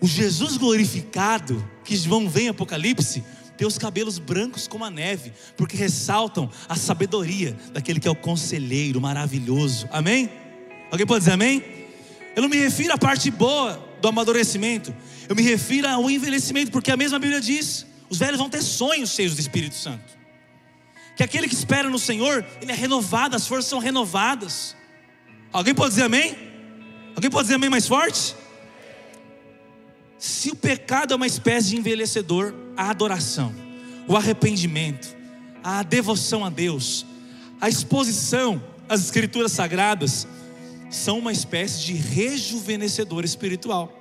[0.02, 3.22] O Jesus glorificado, que vão ver em Apocalipse,
[3.56, 8.16] tem os cabelos brancos como a neve, porque ressaltam a sabedoria daquele que é o
[8.16, 9.88] conselheiro maravilhoso.
[9.92, 10.28] Amém?
[10.90, 11.62] Alguém pode dizer amém?
[12.34, 14.92] Eu não me refiro à parte boa do amadurecimento,
[15.28, 19.10] eu me refiro ao envelhecimento, porque a mesma Bíblia diz: os velhos vão ter sonhos
[19.10, 20.18] cheios do Espírito Santo.
[21.16, 24.74] Que aquele que espera no Senhor, ele é renovado, as forças são renovadas.
[25.52, 26.36] Alguém pode dizer amém?
[27.14, 28.41] Alguém pode dizer amém mais forte?
[30.22, 33.52] Se o pecado é uma espécie de envelhecedor, a adoração,
[34.06, 35.16] o arrependimento,
[35.64, 37.04] a devoção a Deus,
[37.60, 40.28] a exposição às Escrituras Sagradas,
[40.88, 43.92] são uma espécie de rejuvenescedor espiritual.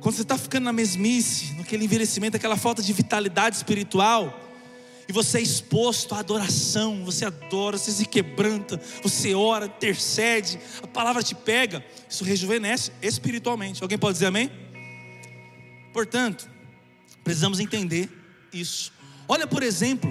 [0.00, 4.48] Quando você está ficando na mesmice, naquele envelhecimento, aquela falta de vitalidade espiritual,
[5.06, 10.86] e você é exposto à adoração, você adora, você se quebranta, você ora, intercede, a
[10.86, 13.82] palavra te pega, isso rejuvenesce espiritualmente.
[13.82, 14.50] Alguém pode dizer amém?
[15.92, 16.48] Portanto,
[17.24, 18.08] precisamos entender
[18.52, 18.92] isso.
[19.26, 20.10] Olha, por exemplo,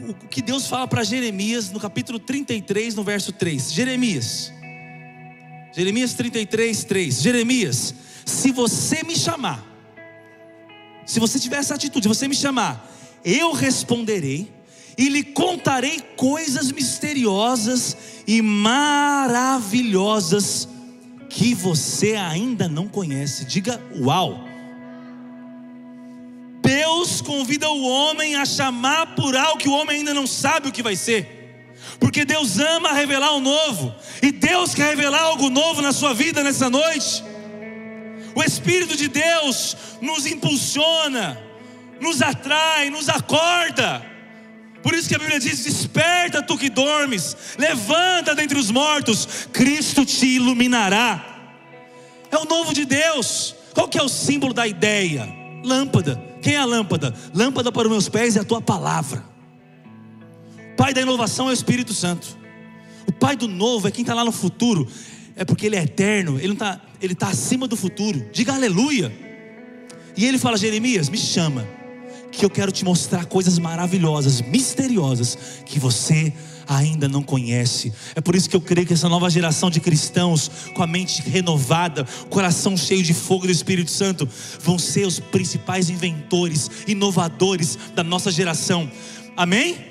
[0.00, 3.72] o, que Deus fala para Jeremias no capítulo 33, no verso 3.
[3.72, 4.52] Jeremias,
[5.74, 7.22] Jeremias 33, 3.
[7.22, 9.66] Jeremias, se você me chamar,
[11.06, 12.86] se você tiver essa atitude, se você me chamar,
[13.24, 14.52] eu responderei
[14.96, 20.68] e lhe contarei coisas misteriosas e maravilhosas
[21.28, 23.44] que você ainda não conhece.
[23.44, 24.49] Diga uau!
[27.00, 30.72] Deus convida o homem a chamar por algo que o homem ainda não sabe o
[30.72, 31.72] que vai ser.
[31.98, 36.44] Porque Deus ama revelar o novo, e Deus quer revelar algo novo na sua vida
[36.44, 37.24] nessa noite.
[38.34, 41.40] O Espírito de Deus nos impulsiona,
[41.98, 44.04] nos atrai, nos acorda.
[44.82, 50.04] Por isso que a Bíblia diz: Desperta tu que dormes, levanta dentre os mortos, Cristo
[50.04, 51.54] te iluminará.
[52.30, 53.54] É o novo de Deus.
[53.72, 55.26] Qual que é o símbolo da ideia?
[55.64, 56.29] Lâmpada.
[56.40, 57.14] Quem é a lâmpada?
[57.34, 59.24] Lâmpada para os meus pés é a tua palavra.
[60.72, 62.38] O pai da inovação é o Espírito Santo.
[63.06, 64.86] O pai do novo é quem está lá no futuro.
[65.36, 68.28] É porque ele é eterno, ele está ele tá acima do futuro.
[68.32, 69.12] Diga aleluia.
[70.16, 71.66] E ele fala: Jeremias, me chama,
[72.30, 76.32] que eu quero te mostrar coisas maravilhosas, misteriosas, que você
[76.70, 77.92] ainda não conhece.
[78.14, 81.20] É por isso que eu creio que essa nova geração de cristãos, com a mente
[81.20, 84.28] renovada, coração cheio de fogo do Espírito Santo,
[84.60, 88.88] vão ser os principais inventores, inovadores da nossa geração.
[89.36, 89.84] Amém?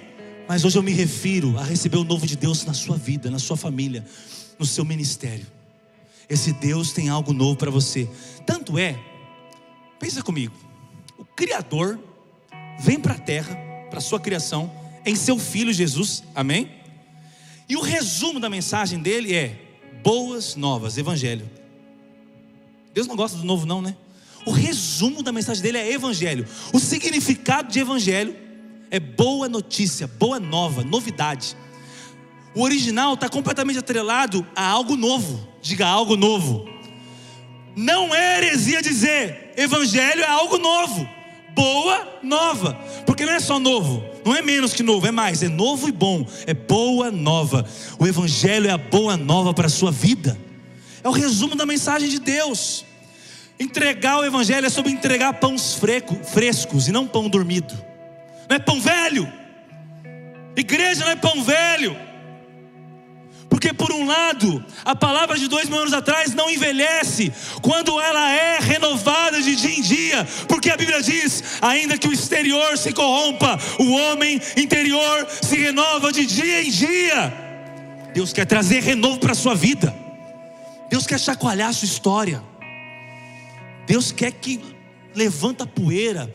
[0.48, 3.40] Mas hoje eu me refiro a receber o novo de Deus na sua vida, na
[3.40, 4.06] sua família,
[4.58, 5.46] no seu ministério.
[6.30, 8.08] Esse Deus tem algo novo para você.
[8.46, 8.98] Tanto é,
[10.00, 10.56] pensa comigo,
[11.18, 12.00] o Criador
[12.80, 13.54] vem para a terra,
[13.90, 16.72] para a sua criação, em seu filho Jesus, amém?
[17.68, 19.56] E o resumo da mensagem dele é:
[20.04, 21.50] boas novas, evangelho.
[22.94, 23.96] Deus não gosta do novo, não, né?
[24.46, 26.48] O resumo da mensagem dele é evangelho.
[26.74, 28.36] O significado de evangelho
[28.90, 31.56] é boa notícia, boa nova, novidade.
[32.56, 35.48] O original está completamente atrelado a algo novo.
[35.62, 36.68] Diga algo novo.
[37.76, 41.08] Não é heresia dizer evangelho é algo novo,
[41.60, 42.74] boa nova,
[43.06, 45.92] porque não é só novo, não é menos que novo, é mais, é novo e
[45.92, 47.66] bom, é boa nova.
[48.00, 50.40] O evangelho é a boa nova para a sua vida.
[51.04, 52.86] É o resumo da mensagem de Deus.
[53.60, 55.78] Entregar o evangelho é sobre entregar pães
[56.34, 57.74] frescos e não pão dormido.
[58.48, 59.30] Não é pão velho.
[60.56, 62.09] Igreja não é pão velho.
[63.50, 68.32] Porque, por um lado, a palavra de dois mil anos atrás não envelhece quando ela
[68.32, 72.94] é renovada de dia em dia, porque a Bíblia diz: ainda que o exterior se
[72.94, 77.34] corrompa, o homem interior se renova de dia em dia.
[78.14, 79.96] Deus quer trazer renovo para a sua vida,
[80.90, 82.44] Deus quer chacoalhar a sua história,
[83.88, 84.60] Deus quer que
[85.16, 86.32] levanta a poeira,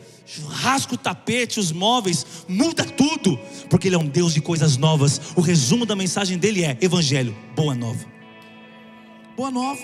[0.49, 5.21] rasga o tapete, os móveis, muda tudo, porque Ele é um Deus de coisas novas.
[5.35, 8.05] O resumo da mensagem dele é: Evangelho, boa nova.
[9.35, 9.81] Boa nova.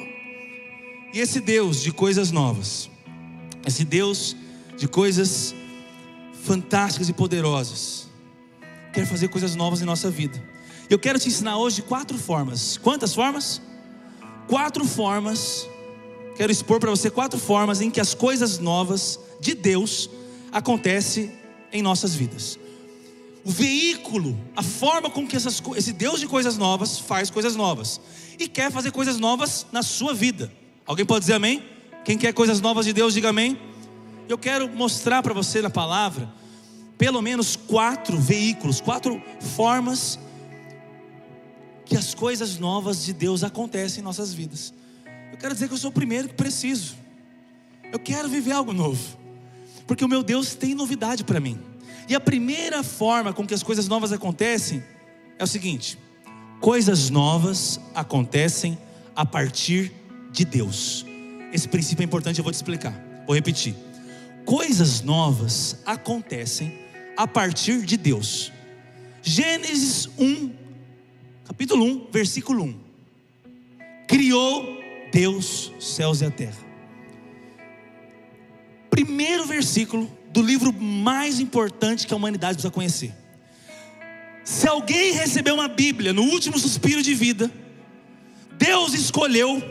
[1.13, 2.89] E esse Deus de coisas novas,
[3.65, 4.36] esse Deus
[4.77, 5.54] de coisas
[6.43, 8.08] fantásticas e poderosas,
[8.93, 10.41] quer fazer coisas novas em nossa vida.
[10.89, 12.77] Eu quero te ensinar hoje quatro formas.
[12.77, 13.62] Quantas formas?
[14.47, 15.67] Quatro formas.
[16.36, 20.10] Quero expor para você quatro formas em que as coisas novas de Deus
[20.51, 21.31] acontece
[21.71, 22.59] em nossas vidas.
[23.43, 27.99] O veículo, a forma com que essas, esse Deus de coisas novas faz coisas novas
[28.37, 30.51] e quer fazer coisas novas na sua vida.
[30.85, 31.63] Alguém pode dizer amém?
[32.03, 33.59] Quem quer coisas novas de Deus, diga amém.
[34.29, 36.31] Eu quero mostrar para você na palavra
[36.97, 39.19] pelo menos quatro veículos, quatro
[39.55, 40.19] formas
[41.83, 44.71] que as coisas novas de Deus acontecem em nossas vidas.
[45.31, 46.95] Eu quero dizer que eu sou o primeiro que preciso.
[47.91, 49.20] Eu quero viver algo novo
[49.91, 51.60] porque o meu Deus tem novidade para mim.
[52.08, 54.82] E a primeira forma com que as coisas novas acontecem
[55.38, 55.97] é o seguinte:
[56.62, 58.77] coisas novas acontecem
[59.13, 59.91] a partir
[60.32, 61.06] de Deus.
[61.51, 62.93] Esse princípio é importante, eu vou te explicar.
[63.27, 63.75] Vou repetir.
[64.45, 66.73] Coisas novas acontecem
[67.17, 68.49] a partir de Deus.
[69.21, 70.54] Gênesis 1,
[71.43, 72.80] capítulo 1, versículo 1.
[74.08, 74.80] Criou
[75.12, 76.70] Deus céus e a terra
[79.03, 83.13] primeiro versículo do livro mais importante que a humanidade precisa conhecer.
[84.43, 87.51] Se alguém recebeu uma Bíblia no último suspiro de vida,
[88.57, 89.61] Deus escolheu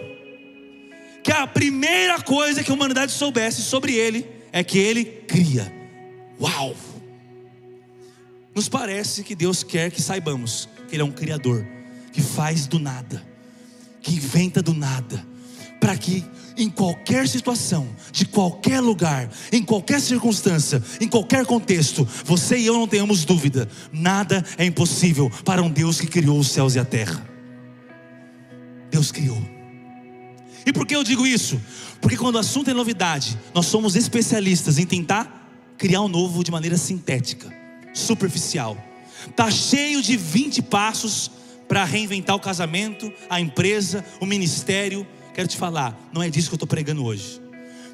[1.22, 5.72] que a primeira coisa que a humanidade soubesse sobre ele é que ele cria.
[6.40, 6.74] Uau!
[8.54, 11.64] Nos parece que Deus quer que saibamos que Ele é um Criador,
[12.12, 13.24] que faz do nada,
[14.02, 15.24] que inventa do nada,
[15.80, 16.24] para que
[16.56, 22.74] em qualquer situação, de qualquer lugar, em qualquer circunstância, em qualquer contexto, você e eu
[22.74, 26.84] não tenhamos dúvida, nada é impossível para um Deus que criou os céus e a
[26.84, 27.26] terra.
[28.90, 29.40] Deus criou.
[30.66, 31.58] E por que eu digo isso?
[32.00, 35.38] Porque quando o assunto é novidade, nós somos especialistas em tentar
[35.78, 37.50] criar um novo de maneira sintética,
[37.94, 38.76] superficial.
[39.34, 41.30] Tá cheio de 20 passos
[41.66, 45.06] para reinventar o casamento, a empresa, o ministério,
[45.40, 47.40] Quero te falar, não é disso que eu estou pregando hoje.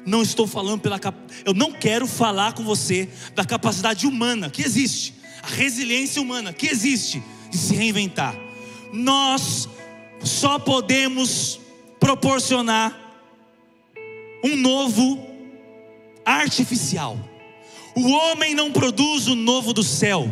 [0.05, 0.99] Não estou falando pela
[1.45, 6.67] eu não quero falar com você da capacidade humana que existe, a resiliência humana que
[6.67, 8.35] existe de se reinventar.
[8.91, 9.69] Nós
[10.21, 11.57] só podemos
[12.01, 12.93] proporcionar
[14.43, 15.25] um novo
[16.25, 17.17] artificial.
[17.95, 20.29] O homem não produz o novo do céu.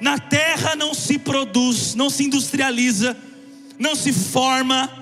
[0.00, 3.16] Na terra não se produz, não se industrializa,
[3.80, 5.01] não se forma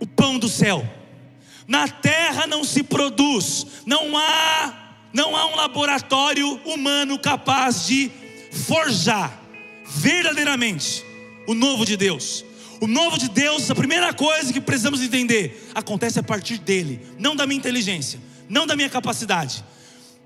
[0.00, 0.88] o pão do céu.
[1.66, 8.10] Na terra não se produz, não há não há um laboratório humano capaz de
[8.52, 9.40] forjar
[9.86, 11.02] verdadeiramente
[11.46, 12.44] o novo de Deus.
[12.80, 17.34] O novo de Deus, a primeira coisa que precisamos entender, acontece a partir dele, não
[17.34, 19.64] da minha inteligência, não da minha capacidade,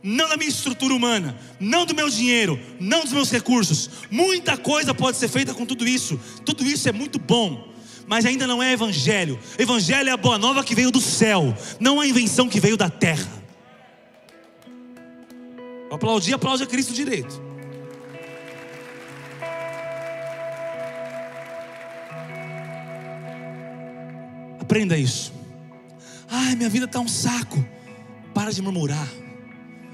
[0.03, 3.89] não da minha estrutura humana, não do meu dinheiro, não dos meus recursos.
[4.11, 6.21] Muita coisa pode ser feita com tudo isso.
[6.45, 7.72] Tudo isso é muito bom,
[8.13, 9.41] mas ainda não é evangelho.
[9.59, 12.91] Evangelho é a boa nova que veio do céu, não a invenção que veio da
[12.91, 13.27] terra.
[15.91, 17.41] Aplaudir, aplaude a Cristo direito.
[24.61, 25.33] Aprenda isso.
[26.29, 27.65] Ai, minha vida está um saco.
[28.35, 29.09] Para de murmurar.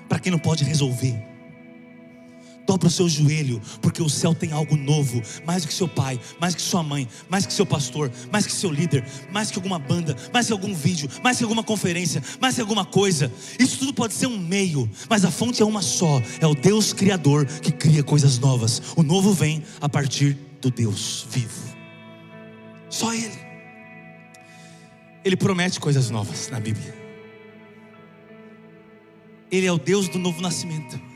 [0.09, 1.28] Para quem não pode resolver.
[2.69, 6.55] Dobra o seu joelho, porque o céu tem algo novo, mais que seu pai, mais
[6.55, 9.03] que sua mãe, mais que seu pastor, mais que seu líder,
[9.33, 12.85] mais que alguma banda, mais que algum vídeo, mais que alguma conferência, mais que alguma
[12.85, 13.33] coisa.
[13.59, 16.93] Isso tudo pode ser um meio, mas a fonte é uma só: é o Deus
[16.93, 18.83] Criador que cria coisas novas.
[18.95, 21.75] O novo vem a partir do Deus vivo.
[22.91, 23.49] Só Ele.
[25.25, 26.95] Ele promete coisas novas na Bíblia.
[29.51, 31.08] Ele é o Deus do novo nascimento.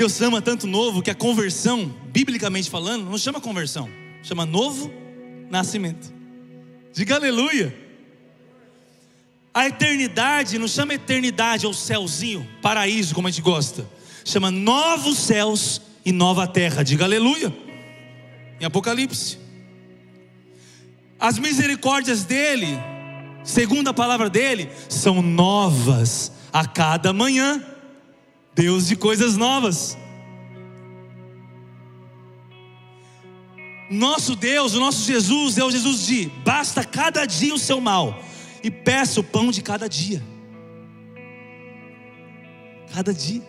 [0.00, 3.86] Deus ama tanto novo que a conversão, biblicamente falando, não chama conversão,
[4.22, 4.90] chama novo
[5.50, 6.10] nascimento.
[6.90, 7.76] Diga aleluia.
[9.52, 13.86] A eternidade não chama eternidade ou céuzinho, paraíso, como a gente gosta.
[14.24, 16.82] Chama novos céus e nova terra.
[16.82, 17.54] Diga aleluia.
[18.58, 19.36] Em Apocalipse.
[21.18, 22.68] As misericórdias dele,
[23.44, 27.62] segundo a palavra dele, são novas a cada manhã.
[28.60, 29.96] Deus de coisas novas.
[33.90, 38.22] Nosso Deus, o nosso Jesus é o Jesus de basta cada dia o seu mal
[38.62, 40.22] e peça o pão de cada dia.
[42.92, 43.42] Cada dia.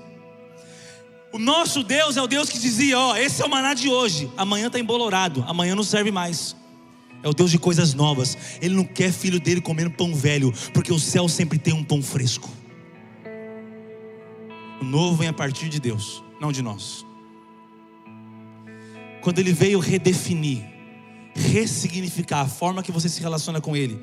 [1.33, 4.31] O nosso Deus é o Deus que dizia: Ó, esse é o maná de hoje,
[4.37, 6.55] amanhã está embolorado, amanhã não serve mais.
[7.21, 8.37] É o Deus de coisas novas.
[8.61, 12.01] Ele não quer filho dele comendo pão velho, porque o céu sempre tem um pão
[12.01, 12.60] fresco.
[14.91, 17.05] Novo vem a partir de Deus, não de nós.
[19.21, 20.65] Quando ele veio redefinir,
[21.33, 23.97] ressignificar a forma que você se relaciona com ele,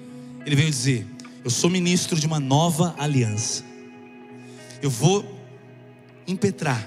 [0.47, 1.07] ele veio dizer:
[1.45, 3.63] Eu sou ministro de uma nova aliança.
[4.81, 5.23] Eu vou
[6.27, 6.83] impetrar,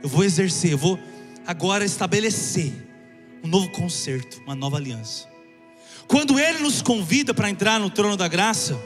[0.00, 0.96] eu vou exercer, eu vou
[1.44, 2.72] agora estabelecer
[3.42, 5.28] um novo concerto, uma nova aliança.
[6.06, 8.80] Quando Ele nos convida para entrar no trono da graça,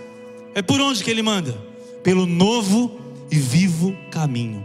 [0.54, 1.52] é por onde que Ele manda?
[2.02, 4.64] Pelo novo e vivo caminho.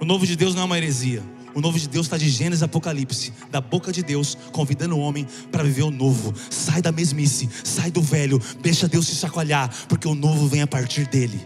[0.00, 1.22] O novo de Deus não é uma heresia.
[1.54, 5.24] O novo de Deus está de Gênesis Apocalipse, da boca de Deus, convidando o homem
[5.52, 6.34] para viver o novo.
[6.50, 10.66] Sai da mesmice, sai do velho, deixa Deus se chacoalhar, porque o novo vem a
[10.66, 11.40] partir dele.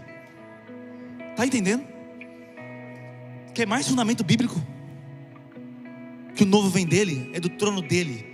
[1.29, 1.83] Está entendendo?
[3.53, 4.59] Quer mais fundamento bíblico?
[6.35, 8.25] Que o novo vem dele, é do trono dele.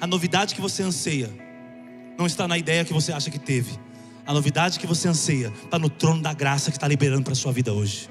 [0.00, 1.30] A novidade que você anseia
[2.18, 3.78] não está na ideia que você acha que teve.
[4.26, 7.36] A novidade que você anseia está no trono da graça que está liberando para a
[7.36, 8.08] sua vida hoje.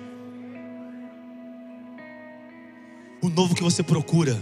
[3.22, 4.40] O novo que você procura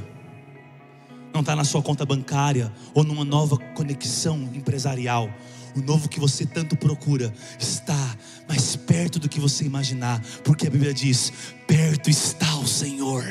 [1.34, 5.30] não está na sua conta bancária ou numa nova conexão empresarial.
[5.76, 8.15] O novo que você tanto procura está
[8.47, 11.32] mais perto do que você imaginar, porque a Bíblia diz:
[11.68, 13.24] perto está o Senhor.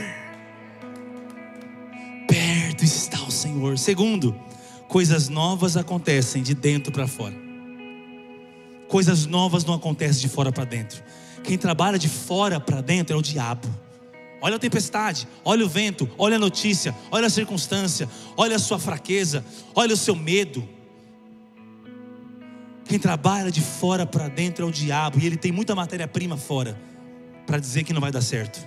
[2.29, 3.79] Perto está o Senhor.
[3.79, 4.37] Segundo,
[4.89, 7.46] coisas novas acontecem de dentro para fora.
[8.89, 11.03] Coisas novas não acontecem de fora para dentro.
[11.43, 13.69] Quem trabalha de fora para dentro é o diabo.
[14.41, 18.79] Olha a tempestade, olha o vento, olha a notícia, olha a circunstância, olha a sua
[18.79, 20.69] fraqueza, olha o seu medo.
[22.85, 26.79] Quem trabalha de fora para dentro é o diabo, e ele tem muita matéria-prima fora
[27.47, 28.67] para dizer que não vai dar certo.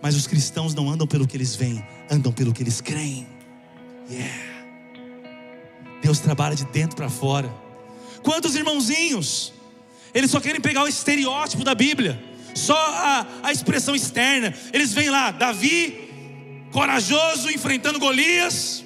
[0.00, 3.26] Mas os cristãos não andam pelo que eles veem, andam pelo que eles creem.
[4.10, 4.50] Yeah.
[6.02, 7.52] Deus trabalha de dentro para fora.
[8.22, 9.52] Quantos irmãozinhos,
[10.14, 12.22] eles só querem pegar o estereótipo da Bíblia,
[12.54, 14.54] só a, a expressão externa.
[14.72, 16.08] Eles vêm lá, Davi,
[16.72, 18.84] corajoso, enfrentando Golias.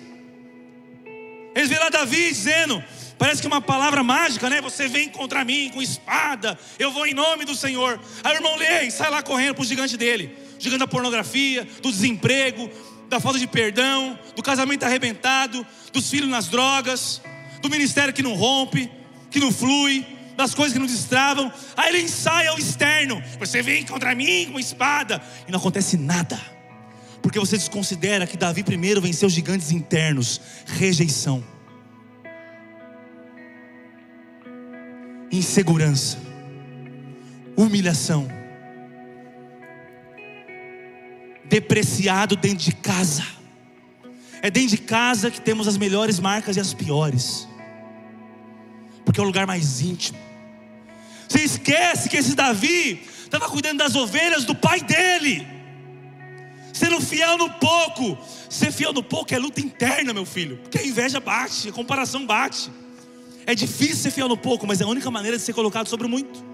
[1.54, 2.82] Eles vêm lá, Davi, dizendo:
[3.18, 4.60] Parece que é uma palavra mágica, né?
[4.60, 8.00] Você vem contra mim com espada, eu vou em nome do Senhor.
[8.22, 11.66] Aí o irmão lê e sai lá correndo para o gigante dele gigante da pornografia,
[11.82, 12.70] do desemprego,
[13.08, 17.20] da falta de perdão, do casamento arrebentado, dos filhos nas drogas,
[17.60, 18.90] do ministério que não rompe,
[19.34, 20.06] que não flui,
[20.36, 21.52] das coisas que não destravam.
[21.76, 23.20] Aí ele ensaia o externo.
[23.40, 26.40] Você vem contra mim com espada e não acontece nada.
[27.20, 31.42] Porque você desconsidera que Davi primeiro venceu os gigantes internos, rejeição,
[35.32, 36.16] insegurança,
[37.56, 38.28] humilhação,
[41.44, 43.24] depreciado dentro de casa.
[44.40, 47.48] É dentro de casa que temos as melhores marcas e as piores,
[49.04, 50.18] porque é o lugar mais íntimo.
[51.28, 55.46] Você esquece que esse Davi estava cuidando das ovelhas do pai dele,
[56.72, 58.16] sendo fiel no pouco.
[58.48, 62.24] Ser fiel no pouco é luta interna, meu filho, porque a inveja bate, a comparação
[62.24, 62.70] bate.
[63.46, 66.06] É difícil ser fiel no pouco, mas é a única maneira de ser colocado sobre
[66.06, 66.44] muito.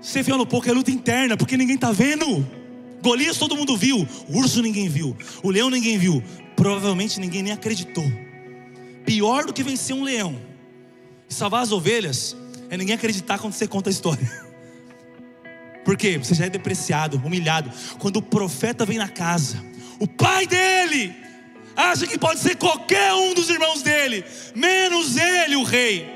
[0.00, 2.46] Ser fiel no pouco é luta interna, porque ninguém está vendo.
[3.02, 6.22] Golias todo mundo viu, o urso ninguém viu, o leão ninguém viu,
[6.56, 8.04] provavelmente ninguém nem acreditou.
[9.04, 10.45] Pior do que vencer um leão
[11.34, 12.36] salvar as ovelhas
[12.70, 14.30] é ninguém acreditar quando você conta a história.
[15.84, 16.18] Por quê?
[16.18, 17.70] Você já é depreciado, humilhado.
[17.98, 19.62] Quando o profeta vem na casa,
[20.00, 21.14] o pai dele
[21.76, 24.24] acha que pode ser qualquer um dos irmãos dele,
[24.54, 26.08] menos ele, o rei.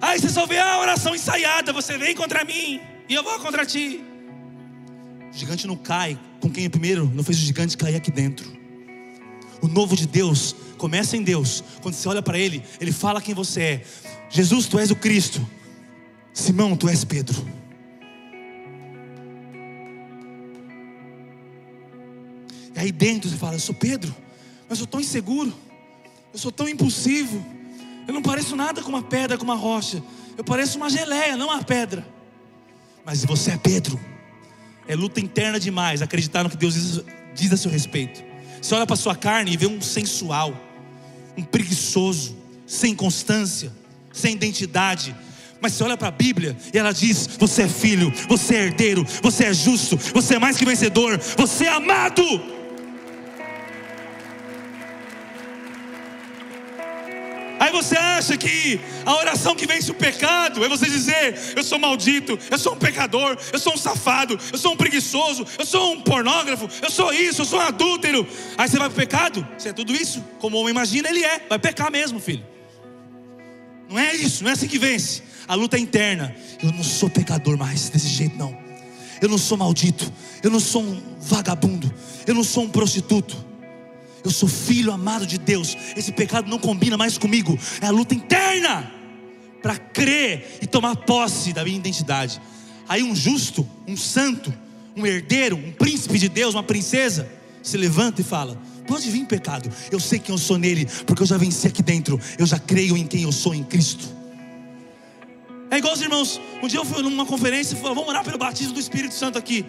[0.00, 3.64] Aí você só vê a oração ensaiada, você vem contra mim e eu vou contra
[3.64, 4.04] ti.
[5.32, 8.52] O gigante não cai com quem primeiro não fez o gigante cair aqui dentro.
[9.60, 11.62] O novo de Deus começa em Deus.
[11.82, 13.84] Quando você olha para Ele, Ele fala quem você é.
[14.30, 15.46] Jesus, tu és o Cristo.
[16.32, 17.46] Simão, tu és Pedro.
[22.74, 24.14] E aí dentro você fala: Eu sou Pedro,
[24.68, 25.54] mas eu sou tão inseguro,
[26.32, 27.44] eu sou tão impulsivo,
[28.06, 30.02] eu não pareço nada com uma pedra, com uma rocha,
[30.36, 32.04] eu pareço uma geleia, não uma pedra.
[33.04, 34.00] Mas você é Pedro,
[34.88, 37.04] é luta interna demais acreditar no que Deus
[37.34, 38.24] diz, a seu respeito.
[38.64, 40.58] Você olha para sua carne e vê um sensual,
[41.36, 42.34] um preguiçoso,
[42.66, 43.70] sem constância,
[44.10, 45.14] sem identidade.
[45.60, 49.06] Mas você olha para a Bíblia e ela diz: Você é filho, você é herdeiro,
[49.22, 52.22] você é justo, você é mais que vencedor, você é amado.
[57.74, 62.38] Você acha que a oração que vence o pecado é você dizer: Eu sou maldito,
[62.50, 66.00] eu sou um pecador, eu sou um safado, eu sou um preguiçoso, eu sou um
[66.00, 68.26] pornógrafo, eu sou isso, eu sou um adúltero.
[68.56, 71.24] Aí você vai para o pecado, você é tudo isso, como o homem imagina, ele
[71.24, 72.44] é, vai pecar mesmo, filho.
[73.88, 75.22] Não é isso, não é assim que vence.
[75.46, 76.34] A luta é interna.
[76.62, 78.56] Eu não sou pecador mais desse jeito, não.
[79.20, 80.12] Eu não sou maldito,
[80.42, 81.92] eu não sou um vagabundo,
[82.26, 83.53] eu não sou um prostituto.
[84.24, 85.76] Eu sou filho amado de Deus.
[85.94, 87.58] Esse pecado não combina mais comigo.
[87.80, 88.90] É a luta interna
[89.62, 92.40] para crer e tomar posse da minha identidade.
[92.88, 94.52] Aí um justo, um santo,
[94.96, 97.28] um herdeiro, um príncipe de Deus, uma princesa,
[97.62, 99.70] se levanta e fala: Pode vir pecado.
[99.90, 102.18] Eu sei quem eu sou nele, porque eu já venci aqui dentro.
[102.38, 104.08] Eu já creio em quem eu sou em Cristo.
[105.70, 106.40] É igual os irmãos.
[106.62, 109.38] Um dia eu fui numa conferência e falei: Vamos orar pelo batismo do Espírito Santo
[109.38, 109.66] aqui.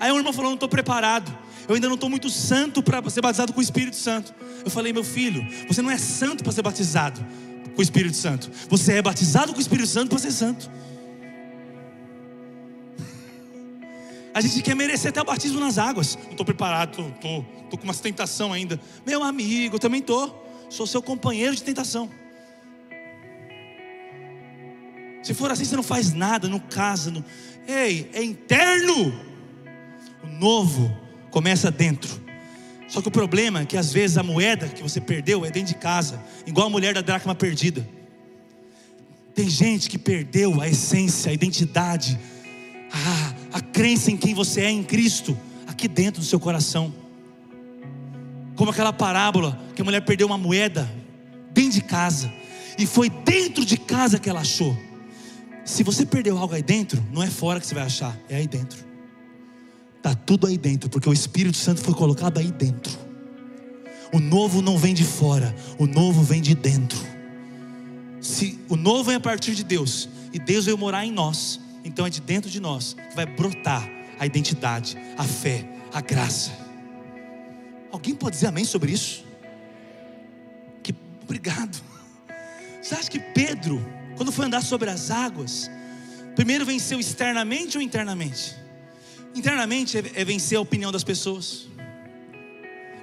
[0.00, 1.30] Aí um irmão falou: Não estou preparado
[1.70, 4.34] eu ainda não estou muito santo para ser batizado com o Espírito Santo.
[4.64, 7.24] Eu falei, meu filho, você não é santo para ser batizado
[7.72, 8.50] com o Espírito Santo.
[8.68, 10.68] Você é batizado com o Espírito Santo para ser santo.
[14.34, 16.18] A gente quer merecer até o batismo nas águas.
[16.24, 18.80] Não estou preparado, estou com uma tentação ainda.
[19.06, 20.44] Meu amigo, eu também estou.
[20.68, 22.10] Sou seu companheiro de tentação.
[25.22, 27.12] Se for assim, você não faz nada, não casa.
[27.12, 27.24] Não...
[27.68, 29.29] Ei, é interno.
[30.40, 30.90] Novo
[31.30, 32.18] começa dentro.
[32.88, 35.74] Só que o problema é que às vezes a moeda que você perdeu é dentro
[35.74, 37.86] de casa, igual a mulher da dracma perdida.
[39.34, 42.18] Tem gente que perdeu a essência, a identidade,
[42.90, 46.92] a, a crença em quem você é em Cristo, aqui dentro do seu coração.
[48.56, 50.90] Como aquela parábola que a mulher perdeu uma moeda
[51.52, 52.32] dentro de casa,
[52.78, 54.74] e foi dentro de casa que ela achou.
[55.66, 58.46] Se você perdeu algo aí dentro, não é fora que você vai achar, é aí
[58.46, 58.89] dentro.
[60.00, 62.98] Está tudo aí dentro, porque o Espírito Santo foi colocado aí dentro.
[64.10, 66.98] O novo não vem de fora, o novo vem de dentro.
[68.18, 72.06] Se o novo vem a partir de Deus e Deus veio morar em nós, então
[72.06, 73.86] é de dentro de nós que vai brotar
[74.18, 76.50] a identidade, a fé, a graça.
[77.92, 79.22] Alguém pode dizer amém sobre isso?
[80.82, 81.78] Que obrigado.
[82.80, 83.84] Você acha que Pedro,
[84.16, 85.70] quando foi andar sobre as águas,
[86.34, 88.59] primeiro venceu externamente ou internamente?
[89.34, 91.68] Internamente é, é vencer a opinião das pessoas.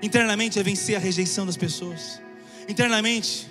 [0.01, 2.21] Internamente é vencer a rejeição das pessoas.
[2.67, 3.47] Internamente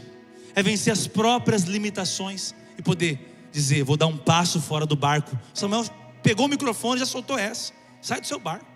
[0.55, 5.37] é vencer as próprias limitações e poder dizer: vou dar um passo fora do barco.
[5.55, 5.85] Samuel
[6.23, 7.73] pegou o microfone e já soltou essa.
[8.01, 8.67] Sai do seu barco.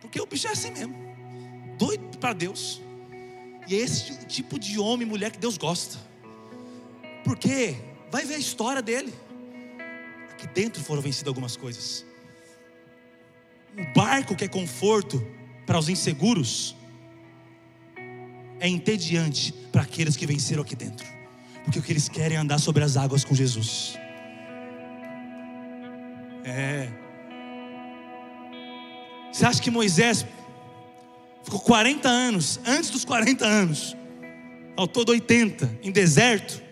[0.00, 0.94] Porque o bicho é assim mesmo.
[1.78, 2.80] Doido para Deus.
[3.68, 5.98] E é esse tipo de homem e mulher que Deus gosta.
[7.22, 7.76] Porque
[8.10, 9.12] vai ver a história dele.
[10.30, 12.07] Aqui dentro foram vencidas algumas coisas.
[13.76, 15.24] O barco que é conforto
[15.66, 16.74] para os inseguros
[18.58, 21.06] é entediante para aqueles que venceram aqui dentro,
[21.64, 23.98] porque o que eles querem é andar sobre as águas com Jesus.
[26.44, 26.88] É.
[29.30, 30.24] Você acha que Moisés
[31.44, 33.96] ficou 40 anos, antes dos 40 anos,
[34.76, 36.62] ao todo 80, em deserto?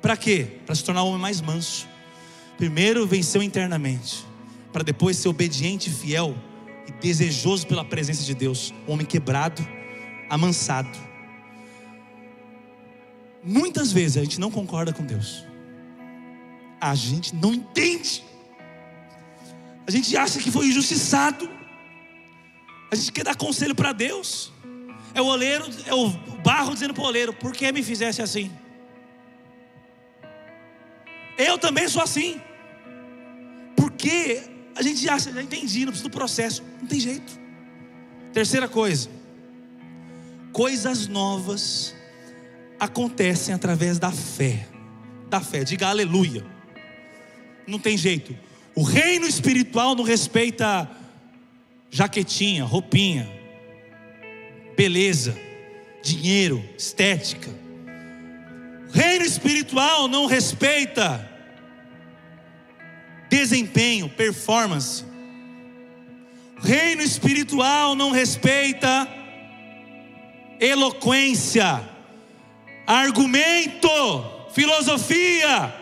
[0.00, 0.60] Para quê?
[0.64, 1.86] Para se tornar o homem mais manso.
[2.56, 4.29] Primeiro venceu internamente
[4.72, 6.36] para depois ser obediente, fiel
[6.86, 9.66] e desejoso pela presença de Deus, um homem quebrado,
[10.28, 10.98] amansado.
[13.42, 15.44] Muitas vezes a gente não concorda com Deus.
[16.80, 18.22] A gente não entende.
[19.86, 21.48] A gente acha que foi injustiçado.
[22.90, 24.52] A gente quer dar conselho para Deus.
[25.14, 26.08] É o oleiro, é o
[26.42, 28.50] barro dizendo para o oleiro: por que me fizesse assim?
[31.36, 32.40] Eu também sou assim.
[33.76, 34.42] Porque
[34.74, 36.62] a gente acha, já entendi, não precisa do processo.
[36.80, 37.38] Não tem jeito.
[38.32, 39.08] Terceira coisa.
[40.52, 41.94] Coisas novas
[42.78, 44.66] acontecem através da fé.
[45.28, 46.44] Da fé, diga aleluia.
[47.66, 48.36] Não tem jeito.
[48.74, 50.88] O reino espiritual não respeita
[51.90, 53.28] jaquetinha, roupinha,
[54.76, 55.36] beleza,
[56.02, 57.50] dinheiro, estética.
[58.88, 61.29] O reino espiritual não respeita
[63.30, 65.04] desempenho, performance.
[66.58, 69.08] O reino espiritual não respeita
[70.58, 71.88] eloquência,
[72.86, 73.88] argumento,
[74.52, 75.74] filosofia.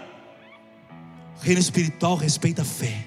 [1.39, 3.05] O reino espiritual respeita fé.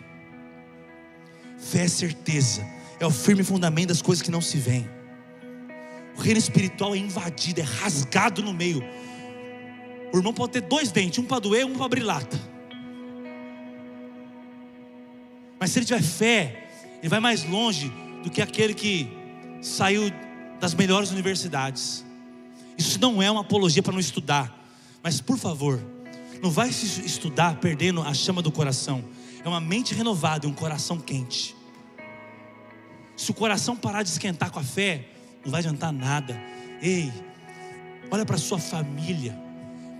[1.59, 2.65] Fé é certeza,
[2.99, 4.89] é o firme fundamento das coisas que não se veem.
[6.17, 8.83] O reino espiritual é invadido, é rasgado no meio.
[10.11, 12.50] O irmão pode ter dois dentes, um para doer, um para abrir lata.
[15.61, 16.69] Mas se ele tiver fé,
[17.01, 17.93] ele vai mais longe
[18.23, 19.07] do que aquele que
[19.61, 20.11] saiu
[20.59, 22.03] das melhores universidades.
[22.75, 24.51] Isso não é uma apologia para não estudar,
[25.03, 25.79] mas por favor,
[26.41, 29.03] não vai se estudar perdendo a chama do coração.
[29.45, 31.55] É uma mente renovada e um coração quente.
[33.15, 35.09] Se o coração parar de esquentar com a fé,
[35.45, 36.41] não vai adiantar nada.
[36.81, 37.13] Ei,
[38.09, 39.37] olha para sua família,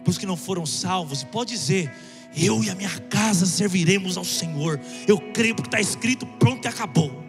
[0.04, 1.94] para os que não foram salvos, e pode dizer:
[2.36, 4.80] Eu e a minha casa serviremos ao Senhor.
[5.08, 7.24] Eu creio porque está escrito, pronto e acabou.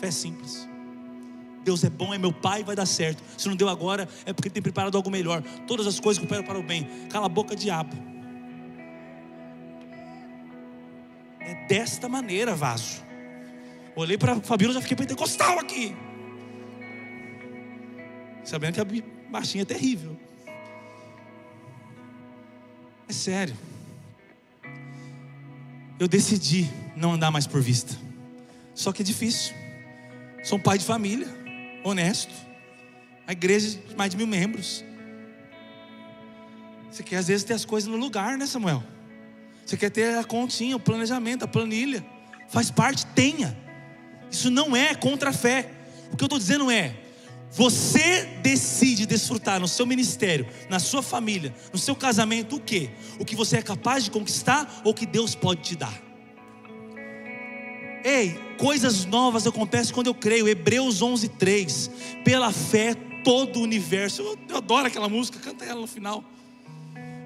[0.00, 0.68] Fé simples.
[1.64, 3.22] Deus é bom, é meu pai, vai dar certo.
[3.36, 5.42] Se não deu agora, é porque tem preparado algo melhor.
[5.66, 6.86] Todas as coisas cooperam para o bem.
[7.10, 7.96] Cala a boca, diabo.
[11.40, 13.02] É desta maneira, vaso.
[13.96, 15.96] Olhei para Fabíola, já fiquei pentecostal aqui.
[18.44, 20.16] Sabendo que a baixinha é terrível.
[23.08, 23.56] É sério.
[25.98, 27.94] Eu decidi não andar mais por vista.
[28.74, 29.54] Só que é difícil.
[30.42, 31.28] Sou um pai de família,
[31.84, 32.32] honesto.
[33.26, 34.84] A igreja de mais de mil membros.
[36.90, 38.82] Você quer às vezes ter as coisas no lugar, né, Samuel?
[39.64, 42.04] Você quer ter a continha, o planejamento, a planilha.
[42.48, 43.56] Faz parte, tenha.
[44.30, 45.70] Isso não é contra a fé.
[46.12, 46.94] O que eu estou dizendo é:
[47.54, 52.90] você decide desfrutar no seu ministério, na sua família, no seu casamento, o que?
[53.18, 56.02] O que você é capaz de conquistar ou que Deus pode te dar.
[58.04, 60.48] Ei, coisas novas acontecem quando eu creio.
[60.48, 61.90] Hebreus 11, 3.
[62.24, 64.20] Pela fé, todo o universo.
[64.20, 66.24] Eu, eu adoro aquela música, canta ela no final.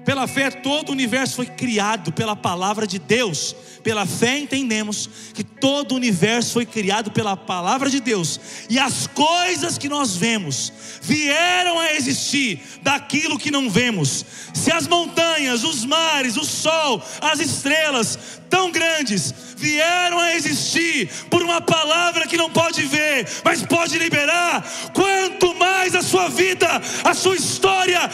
[0.09, 3.55] Pela fé, todo o universo foi criado pela palavra de Deus.
[3.83, 8.39] Pela fé, entendemos que todo o universo foi criado pela palavra de Deus.
[8.71, 14.25] E as coisas que nós vemos vieram a existir daquilo que não vemos.
[14.51, 18.17] Se as montanhas, os mares, o sol, as estrelas,
[18.49, 24.65] tão grandes, vieram a existir por uma palavra que não pode ver, mas pode liberar.
[24.93, 26.67] Quanto mais a sua vida,
[27.03, 28.09] a sua história,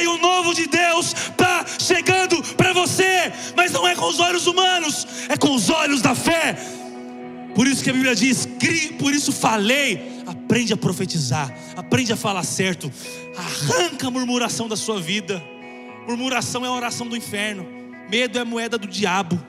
[0.00, 4.46] ei, o novo de Deus está chegando para você, mas não é com os olhos
[4.46, 6.56] humanos, é com os olhos da fé.
[7.54, 8.46] Por isso que a Bíblia diz:
[8.98, 10.18] por isso falei.
[10.28, 12.92] Aprende a profetizar, aprende a falar certo,
[13.34, 15.42] arranca a murmuração da sua vida.
[16.06, 17.66] Murmuração é a oração do inferno,
[18.10, 19.42] medo é moeda do diabo.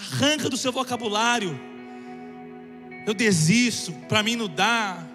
[0.00, 1.60] Arranca do seu vocabulário.
[3.06, 5.06] Eu desisto, para mim não dá.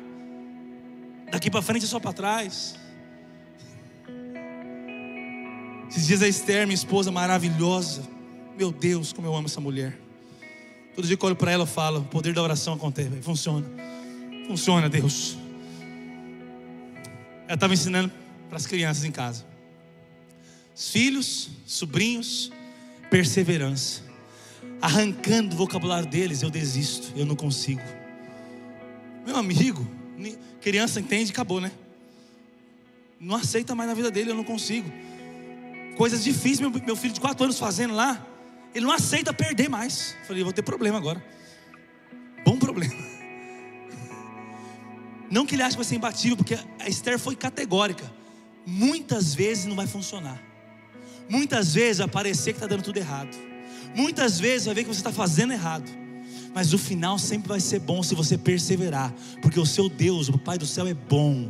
[1.31, 2.75] Daqui para frente é só para trás.
[5.89, 8.03] Esses dias a Esther, minha esposa maravilhosa.
[8.57, 9.97] Meu Deus, como eu amo essa mulher.
[10.95, 13.65] Todo dia que eu olho para ela, eu falo: o poder da oração acontece, funciona.
[14.47, 15.37] Funciona, Deus.
[17.47, 18.11] Ela estava ensinando
[18.47, 19.45] para as crianças em casa.
[20.75, 22.51] Os filhos, sobrinhos,
[23.09, 24.04] perseverança
[24.81, 27.81] arrancando o vocabulário deles, eu desisto, eu não consigo.
[29.25, 29.85] Meu amigo,
[30.61, 31.71] criança entende, acabou, né?
[33.19, 34.91] Não aceita mais na vida dele, eu não consigo.
[35.97, 38.25] Coisas difíceis, meu, meu filho de quatro anos fazendo lá,
[38.73, 40.15] ele não aceita perder mais.
[40.27, 41.23] Falei, vou ter problema agora.
[42.45, 42.93] Bom problema.
[45.31, 48.11] Não que ele ache que vai ser imbatível, porque a Esther foi categórica.
[48.65, 50.41] Muitas vezes não vai funcionar.
[51.27, 53.35] Muitas vezes vai parecer que está dando tudo errado.
[53.95, 55.89] Muitas vezes vai ver que você está fazendo errado.
[56.53, 59.13] Mas o final sempre vai ser bom se você perseverar.
[59.41, 61.49] Porque o seu Deus, o Pai do céu, é bom.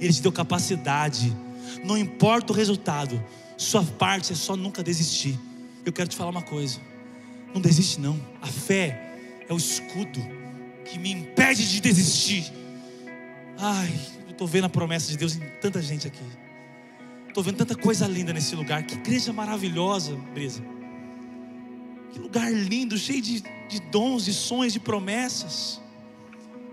[0.00, 1.34] Ele te deu capacidade.
[1.84, 3.22] Não importa o resultado.
[3.56, 5.38] Sua parte é só nunca desistir.
[5.84, 6.80] Eu quero te falar uma coisa.
[7.54, 8.20] Não desiste não.
[8.42, 9.18] A fé
[9.48, 10.20] é o escudo
[10.84, 12.52] que me impede de desistir.
[13.58, 13.92] Ai,
[14.26, 16.22] eu estou vendo a promessa de Deus em tanta gente aqui.
[17.28, 18.82] Estou vendo tanta coisa linda nesse lugar.
[18.82, 20.62] Que igreja maravilhosa, Brisa.
[22.16, 25.82] Que lugar lindo, cheio de, de dons, de sonhos, de promessas.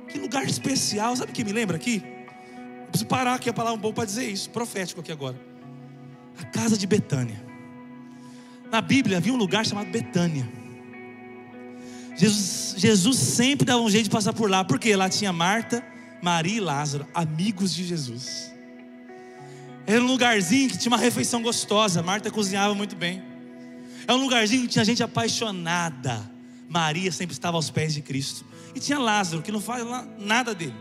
[0.07, 1.13] Que lugar especial.
[1.17, 2.01] Sabe o que me lembra aqui?
[2.83, 5.37] Eu preciso parar aqui a palavra um pouco para dizer isso, profético aqui agora.
[6.39, 7.45] A casa de Betânia.
[8.71, 10.49] Na Bíblia havia um lugar chamado Betânia.
[12.15, 15.83] Jesus, Jesus sempre dava um jeito de passar por lá, porque lá tinha Marta,
[16.21, 18.49] Maria e Lázaro, amigos de Jesus.
[19.85, 22.01] Era um lugarzinho que tinha uma refeição gostosa.
[22.01, 23.32] Marta cozinhava muito bem.
[24.07, 26.31] É um lugarzinho que tinha gente apaixonada.
[26.69, 28.45] Maria sempre estava aos pés de Cristo.
[28.75, 30.75] E tinha Lázaro, que não fala nada dele.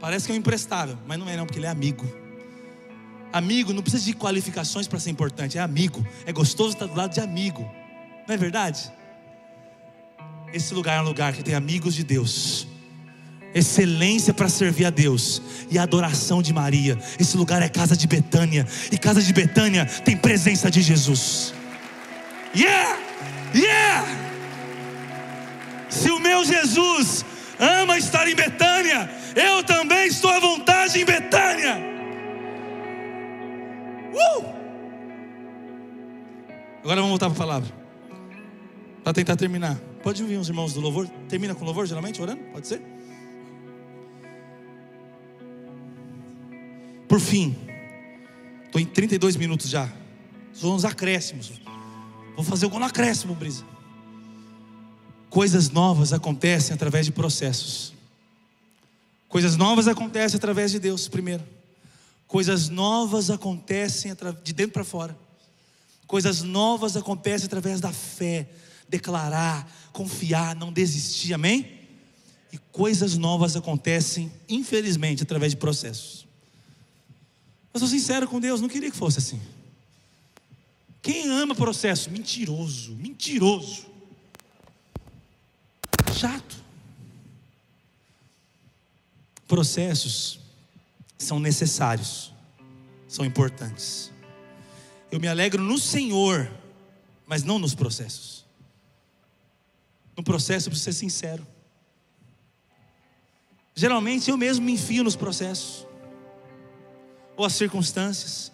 [0.00, 2.06] Parece que é um imprestável, mas não é não, porque ele é amigo.
[3.32, 6.06] Amigo não precisa de qualificações para ser importante, é amigo.
[6.26, 7.62] É gostoso estar do lado de amigo.
[8.28, 8.92] Não é verdade?
[10.52, 12.68] Esse lugar é um lugar que tem amigos de Deus
[13.54, 15.40] excelência para servir a Deus
[15.70, 16.98] e a adoração de Maria.
[17.18, 21.54] Esse lugar é casa de Betânia, e casa de Betânia tem presença de Jesus.
[22.54, 22.98] Yeah!
[23.54, 24.06] Yeah!
[25.90, 27.24] Se o meu Jesus
[27.58, 31.76] ama estar em Betânia, eu também estou à vontade em Betânia.
[34.12, 34.44] Uh!
[36.82, 37.74] Agora vamos voltar para a palavra.
[39.02, 39.76] Para tentar terminar.
[40.02, 41.08] Pode ouvir os irmãos do louvor?
[41.28, 42.42] Termina com louvor, geralmente, orando?
[42.52, 42.80] Pode ser?
[47.08, 47.56] Por fim,
[48.66, 49.88] estou em 32 minutos já.
[50.52, 51.52] São uns acréscimos.
[52.34, 53.64] Vou fazer algum acréscimo, Brisa.
[55.30, 57.92] Coisas novas acontecem através de processos.
[59.28, 61.44] Coisas novas acontecem através de Deus, primeiro.
[62.26, 64.12] Coisas novas acontecem
[64.42, 65.16] de dentro para fora.
[66.06, 68.48] Coisas novas acontecem através da fé,
[68.88, 71.80] declarar, confiar, não desistir, amém?
[72.52, 76.26] E coisas novas acontecem, infelizmente, através de processos.
[77.72, 79.40] Eu sou sincero com Deus, não queria que fosse assim.
[81.04, 82.10] Quem ama processo?
[82.10, 83.84] Mentiroso, mentiroso.
[86.18, 86.56] Chato.
[89.46, 90.40] Processos
[91.18, 92.32] são necessários,
[93.06, 94.10] são importantes.
[95.12, 96.50] Eu me alegro no Senhor,
[97.26, 98.46] mas não nos processos.
[100.16, 101.46] No processo eu preciso ser sincero.
[103.74, 105.86] Geralmente eu mesmo me enfio nos processos
[107.36, 108.53] ou as circunstâncias.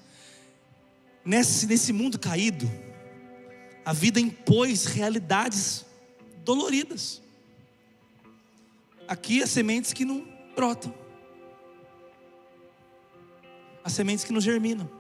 [1.30, 2.68] Nesse, nesse mundo caído,
[3.84, 5.86] a vida impôs realidades
[6.44, 7.22] doloridas.
[9.06, 10.26] Aqui as sementes que não
[10.56, 10.92] brotam,
[13.84, 14.90] as sementes que não germinam,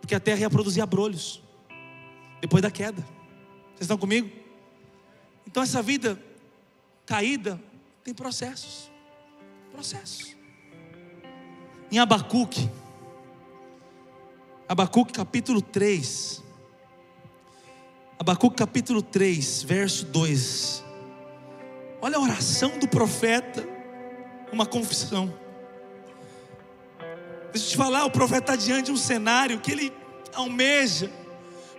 [0.00, 1.40] porque a terra ia produzir abrolhos
[2.40, 3.00] depois da queda.
[3.76, 4.28] Vocês estão comigo?
[5.46, 6.20] Então essa vida
[7.06, 7.62] caída
[8.02, 8.90] tem processos,
[9.70, 10.34] processos
[11.92, 12.68] em Abacuque,
[14.68, 16.42] Abacuque capítulo 3,
[18.18, 20.84] Abacuque capítulo 3, verso 2.
[22.02, 23.64] Olha a oração do profeta,
[24.50, 25.32] uma confissão.
[27.52, 29.92] Deixa eu te falar, o profeta está diante de um cenário que ele
[30.34, 31.12] almeja,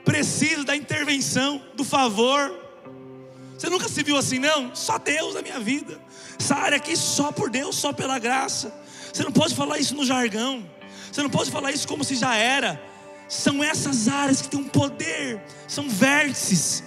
[0.05, 2.53] precisa da intervenção, do favor.
[3.57, 4.73] Você nunca se viu assim, não?
[4.73, 5.99] Só Deus na minha vida.
[6.39, 8.73] Essa área aqui só por Deus, só pela graça.
[9.17, 10.63] Você não pode falar isso no jargão.
[11.11, 12.79] Você não pode falar isso como se já era.
[13.27, 16.83] São essas áreas que têm um poder, são vértices,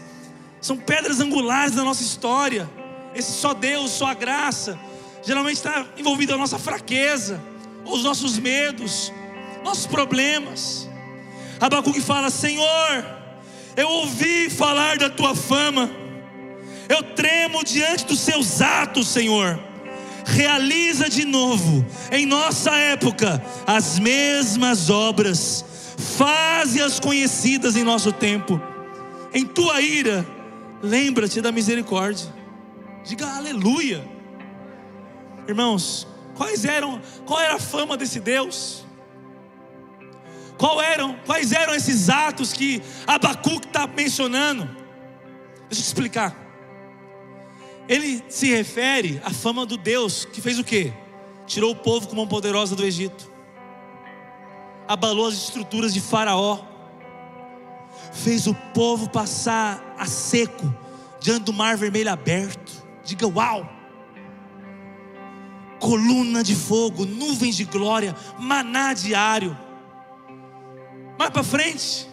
[0.61, 2.71] são pedras angulares da nossa história.
[3.17, 4.79] Esse só Deus, só a graça,
[5.25, 7.43] geralmente está envolvido a nossa fraqueza,
[7.85, 9.13] os nossos medos,
[9.65, 10.89] nossos problemas.
[11.61, 13.05] Abacuque fala: Senhor,
[13.77, 15.91] eu ouvi falar da tua fama,
[16.89, 19.70] eu tremo diante dos seus atos, Senhor
[20.31, 25.65] realiza de novo em nossa época as mesmas obras,
[26.17, 28.61] faze-as conhecidas em nosso tempo.
[29.33, 30.27] Em tua ira,
[30.83, 32.33] lembra-te da misericórdia.
[33.05, 34.05] Diga aleluia.
[35.47, 38.85] Irmãos, quais eram, qual era a fama desse Deus?
[40.57, 44.65] Qual eram, quais eram esses atos que Abacuque está mencionando?
[44.65, 44.77] Deixa
[45.71, 46.50] eu te explicar
[47.91, 50.93] ele se refere à fama do Deus que fez o quê?
[51.45, 53.29] Tirou o povo com mão poderosa do Egito,
[54.87, 56.61] abalou as estruturas de Faraó,
[58.13, 60.73] fez o povo passar a seco
[61.21, 62.71] diante do mar vermelho aberto.
[63.05, 63.69] Diga uau!
[65.81, 69.59] Coluna de fogo, nuvens de glória, maná diário.
[71.19, 72.09] Mais para frente,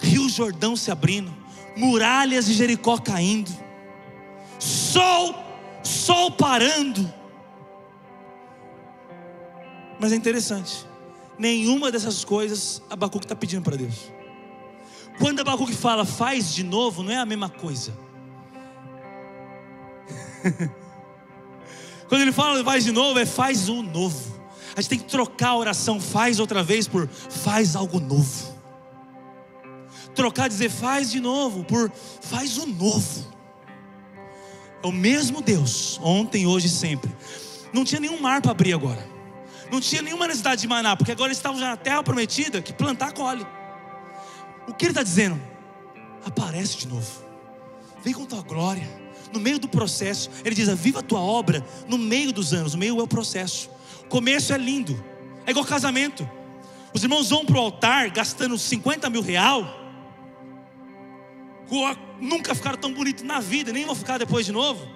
[0.00, 1.30] Rio Jordão se abrindo,
[1.76, 3.67] muralhas de Jericó caindo
[4.58, 5.34] sol,
[5.82, 7.12] sol parando.
[10.00, 10.86] Mas é interessante,
[11.38, 14.12] nenhuma dessas coisas Abacuque está pedindo para Deus.
[15.18, 17.92] Quando Abacuque fala faz de novo, não é a mesma coisa.
[22.08, 24.38] Quando ele fala faz de novo, é faz o novo.
[24.76, 28.56] A gente tem que trocar a oração faz outra vez por faz algo novo.
[30.14, 31.90] Trocar dizer faz de novo por
[32.20, 33.37] faz o novo.
[34.82, 37.10] É o mesmo Deus, ontem, hoje e sempre.
[37.72, 39.06] Não tinha nenhum mar para abrir agora.
[39.70, 42.72] Não tinha nenhuma necessidade de maná, porque agora eles estavam já na terra prometida que
[42.72, 43.46] plantar colhe.
[44.66, 45.40] O que ele está dizendo?
[46.24, 47.24] Aparece de novo.
[48.02, 48.88] Vem com tua glória.
[49.32, 52.74] No meio do processo, ele diz: Viva a tua obra no meio dos anos.
[52.74, 53.68] O meio é o processo.
[54.04, 55.02] O começo é lindo.
[55.46, 56.28] É igual casamento.
[56.94, 59.87] Os irmãos vão para o altar gastando 50 mil real.
[62.20, 64.86] Nunca ficaram tão bonitos na vida, nem vão ficar depois de novo.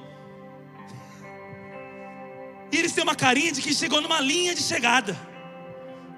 [2.70, 5.16] E eles têm uma carinha de que chegou numa linha de chegada.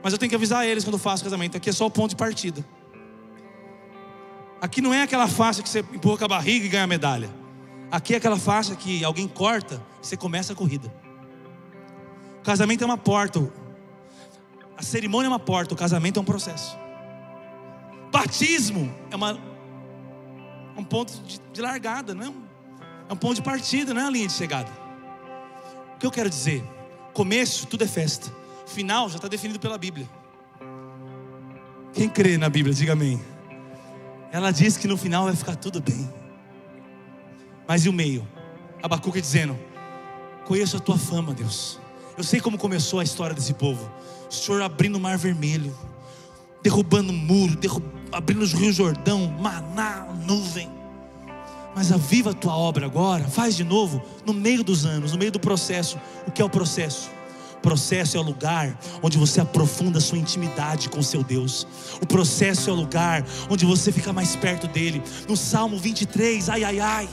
[0.02, 1.57] Mas eu tenho que avisar eles quando eu faço casamento.
[1.57, 2.64] Aqui é só o ponto de partida.
[4.61, 7.28] Aqui não é aquela faixa que você empurra com a barriga e ganha a medalha.
[7.90, 10.92] Aqui é aquela faixa que alguém corta e você começa a corrida.
[12.40, 13.52] O casamento é uma porta.
[14.76, 16.78] A cerimônia é uma porta, o casamento é um processo.
[18.11, 19.38] Batismo é uma,
[20.76, 22.42] um ponto de, de largada, não é um,
[23.10, 24.70] é ponto de partida, não é uma linha de chegada.
[25.94, 26.62] O que eu quero dizer?
[27.12, 28.30] Começo, tudo é festa.
[28.66, 30.08] Final já está definido pela Bíblia.
[31.92, 33.22] Quem crê na Bíblia, diga amém.
[34.32, 36.12] Ela diz que no final vai ficar tudo bem.
[37.68, 38.26] Mas e o meio?
[38.82, 39.56] Abacuque dizendo:
[40.44, 41.78] Conheço a tua fama, Deus.
[42.18, 43.88] Eu sei como começou a história desse povo.
[44.28, 45.76] O Senhor abrindo o mar vermelho,
[46.62, 47.84] derrubando muro, derrub...
[48.14, 50.74] abrindo os rios Jordão, maná, nuvem
[51.74, 55.32] mas aviva a tua obra agora, faz de novo, no meio dos anos, no meio
[55.32, 55.98] do processo.
[56.26, 57.10] O que é o processo?
[57.60, 61.66] Processo é o lugar onde você aprofunda sua intimidade com seu Deus.
[62.00, 65.02] O processo é o lugar onde você fica mais perto dele.
[65.28, 67.08] No Salmo 23, ai, ai, ai.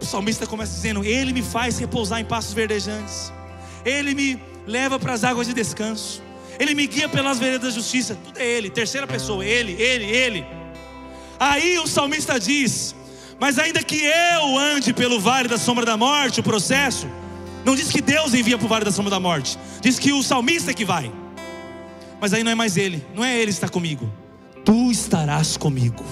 [0.00, 3.32] O salmista começa dizendo: Ele me faz repousar em passos verdejantes,
[3.84, 6.22] Ele me leva para as águas de descanso,
[6.58, 8.16] Ele me guia pelas veredas da justiça.
[8.24, 10.46] Tudo é Ele, terceira pessoa, Ele, Ele, Ele.
[11.38, 12.94] Aí o salmista diz:
[13.38, 17.08] Mas ainda que eu ande pelo vale da sombra da morte, o processo,
[17.64, 20.22] não diz que Deus envia para o vale da sombra da morte, diz que o
[20.22, 21.12] salmista é que vai.
[22.20, 24.12] Mas aí não é mais ele, não é ele que está comigo,
[24.64, 26.04] tu estarás comigo.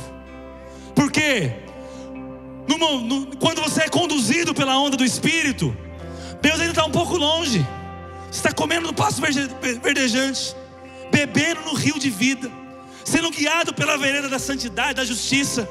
[0.94, 1.52] Por quê?
[2.68, 5.76] No, no, quando você é conduzido pela onda do Espírito,
[6.40, 7.66] Deus ainda está um pouco longe.
[8.36, 9.20] Está comendo no passo
[9.82, 10.54] verdejante,
[11.10, 12.50] bebendo no rio de vida
[13.06, 15.68] sendo guiado pela vereda da santidade, da justiça.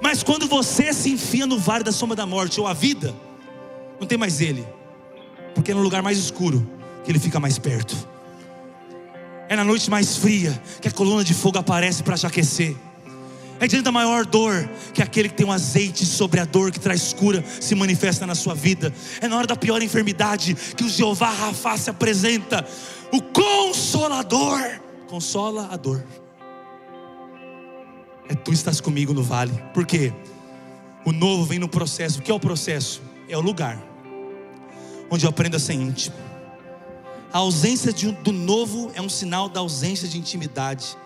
[0.00, 3.14] Mas quando você se enfia no vale da sombra da morte ou a vida,
[4.00, 4.66] não tem mais ele,
[5.54, 6.66] porque é no lugar mais escuro
[7.04, 7.94] que ele fica mais perto.
[9.46, 12.74] É na noite mais fria que a coluna de fogo aparece para te aquecer.
[13.60, 16.80] É diante da maior dor que aquele que tem um azeite sobre a dor que
[16.80, 18.92] traz cura se manifesta na sua vida.
[19.20, 22.66] É na hora da pior enfermidade que o Jeová Rafa se apresenta.
[23.12, 24.58] O consolador
[25.06, 26.02] consola a dor
[28.30, 29.52] é tu estás comigo no vale.
[29.74, 30.12] Por quê?
[31.04, 32.20] O novo vem no processo.
[32.20, 33.02] O que é o processo?
[33.28, 33.90] É o lugar
[35.10, 36.16] onde eu aprendo a ser íntimo.
[37.32, 40.96] A ausência de, do novo é um sinal da ausência de intimidade.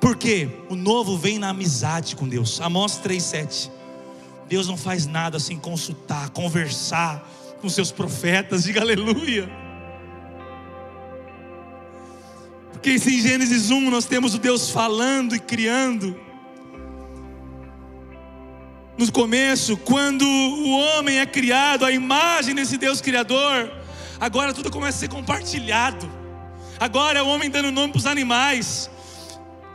[0.00, 2.60] Porque o novo vem na amizade com Deus.
[2.60, 3.70] Amós 3,7.
[4.48, 7.28] Deus não faz nada sem consultar, conversar
[7.60, 8.64] com seus profetas.
[8.64, 9.50] Diga aleluia.
[12.72, 16.14] Porque se em Gênesis 1 nós temos o Deus falando e criando,
[18.96, 23.70] no começo, quando o homem é criado, a imagem desse Deus Criador,
[24.18, 26.08] agora tudo começa a ser compartilhado.
[26.80, 28.88] Agora é o homem dando nome para os animais.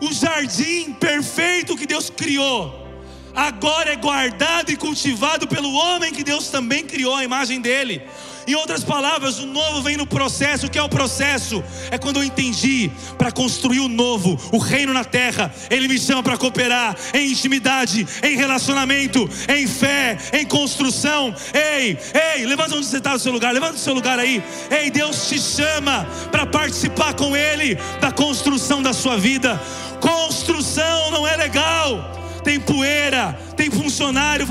[0.01, 2.87] O jardim perfeito que Deus criou,
[3.35, 8.01] agora é guardado e cultivado pelo homem que Deus também criou a imagem dele.
[8.47, 10.65] Em outras palavras, o novo vem no processo.
[10.65, 11.63] O que é o processo?
[11.89, 15.53] É quando eu entendi para construir o novo, o reino na terra.
[15.69, 21.33] Ele me chama para cooperar em intimidade, em relacionamento, em fé, em construção.
[21.53, 21.97] Ei,
[22.35, 24.43] ei, levanta onde você está no seu lugar, levanta o seu lugar aí.
[24.69, 29.61] Ei, Deus te chama para participar com Ele da construção da sua vida.
[29.99, 32.19] Construção não é legal.
[32.43, 34.47] Tem poeira, tem funcionário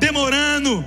[0.00, 0.82] demorando,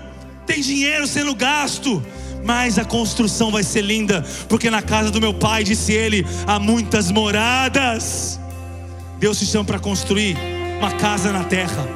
[0.47, 2.03] tem dinheiro sendo gasto
[2.43, 6.59] mas a construção vai ser linda, porque na casa do meu pai, disse ele, há
[6.59, 8.39] muitas moradas.
[9.19, 10.37] Deus te chama para construir
[10.79, 11.87] uma casa na terra,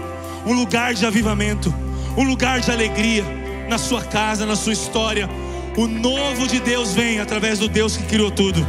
[0.45, 1.73] um lugar de avivamento,
[2.15, 3.23] um lugar de alegria
[3.67, 5.29] na sua casa, na sua história.
[5.75, 8.65] O novo de Deus vem através do Deus que criou tudo.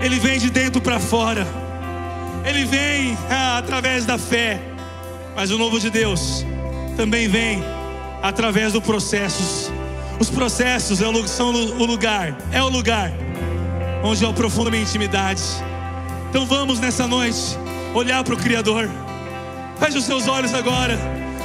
[0.00, 1.46] Ele vem de dentro para fora.
[2.44, 4.60] ele vem ah, através da fé,
[5.36, 6.44] mas o novo de Deus
[6.96, 7.62] também vem
[8.22, 9.70] através dos processos.
[10.20, 13.12] Os processos são o lugar, é o lugar
[14.02, 15.42] onde eu aprofundo minha intimidade.
[16.30, 17.56] Então vamos nessa noite
[17.94, 18.88] olhar para o Criador.
[19.78, 20.98] Feche os seus olhos agora.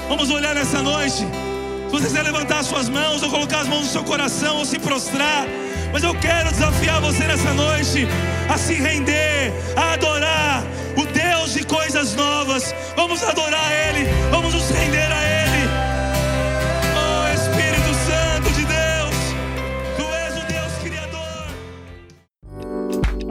[0.07, 1.17] Vamos olhar nessa noite.
[1.17, 4.79] Se você quiser levantar suas mãos ou colocar as mãos no seu coração ou se
[4.79, 5.45] prostrar,
[5.91, 8.07] mas eu quero desafiar você nessa noite
[8.49, 10.63] a se render, a adorar
[10.97, 12.73] o Deus de coisas novas.
[12.95, 15.42] Vamos adorar Ele, vamos nos render a Ele.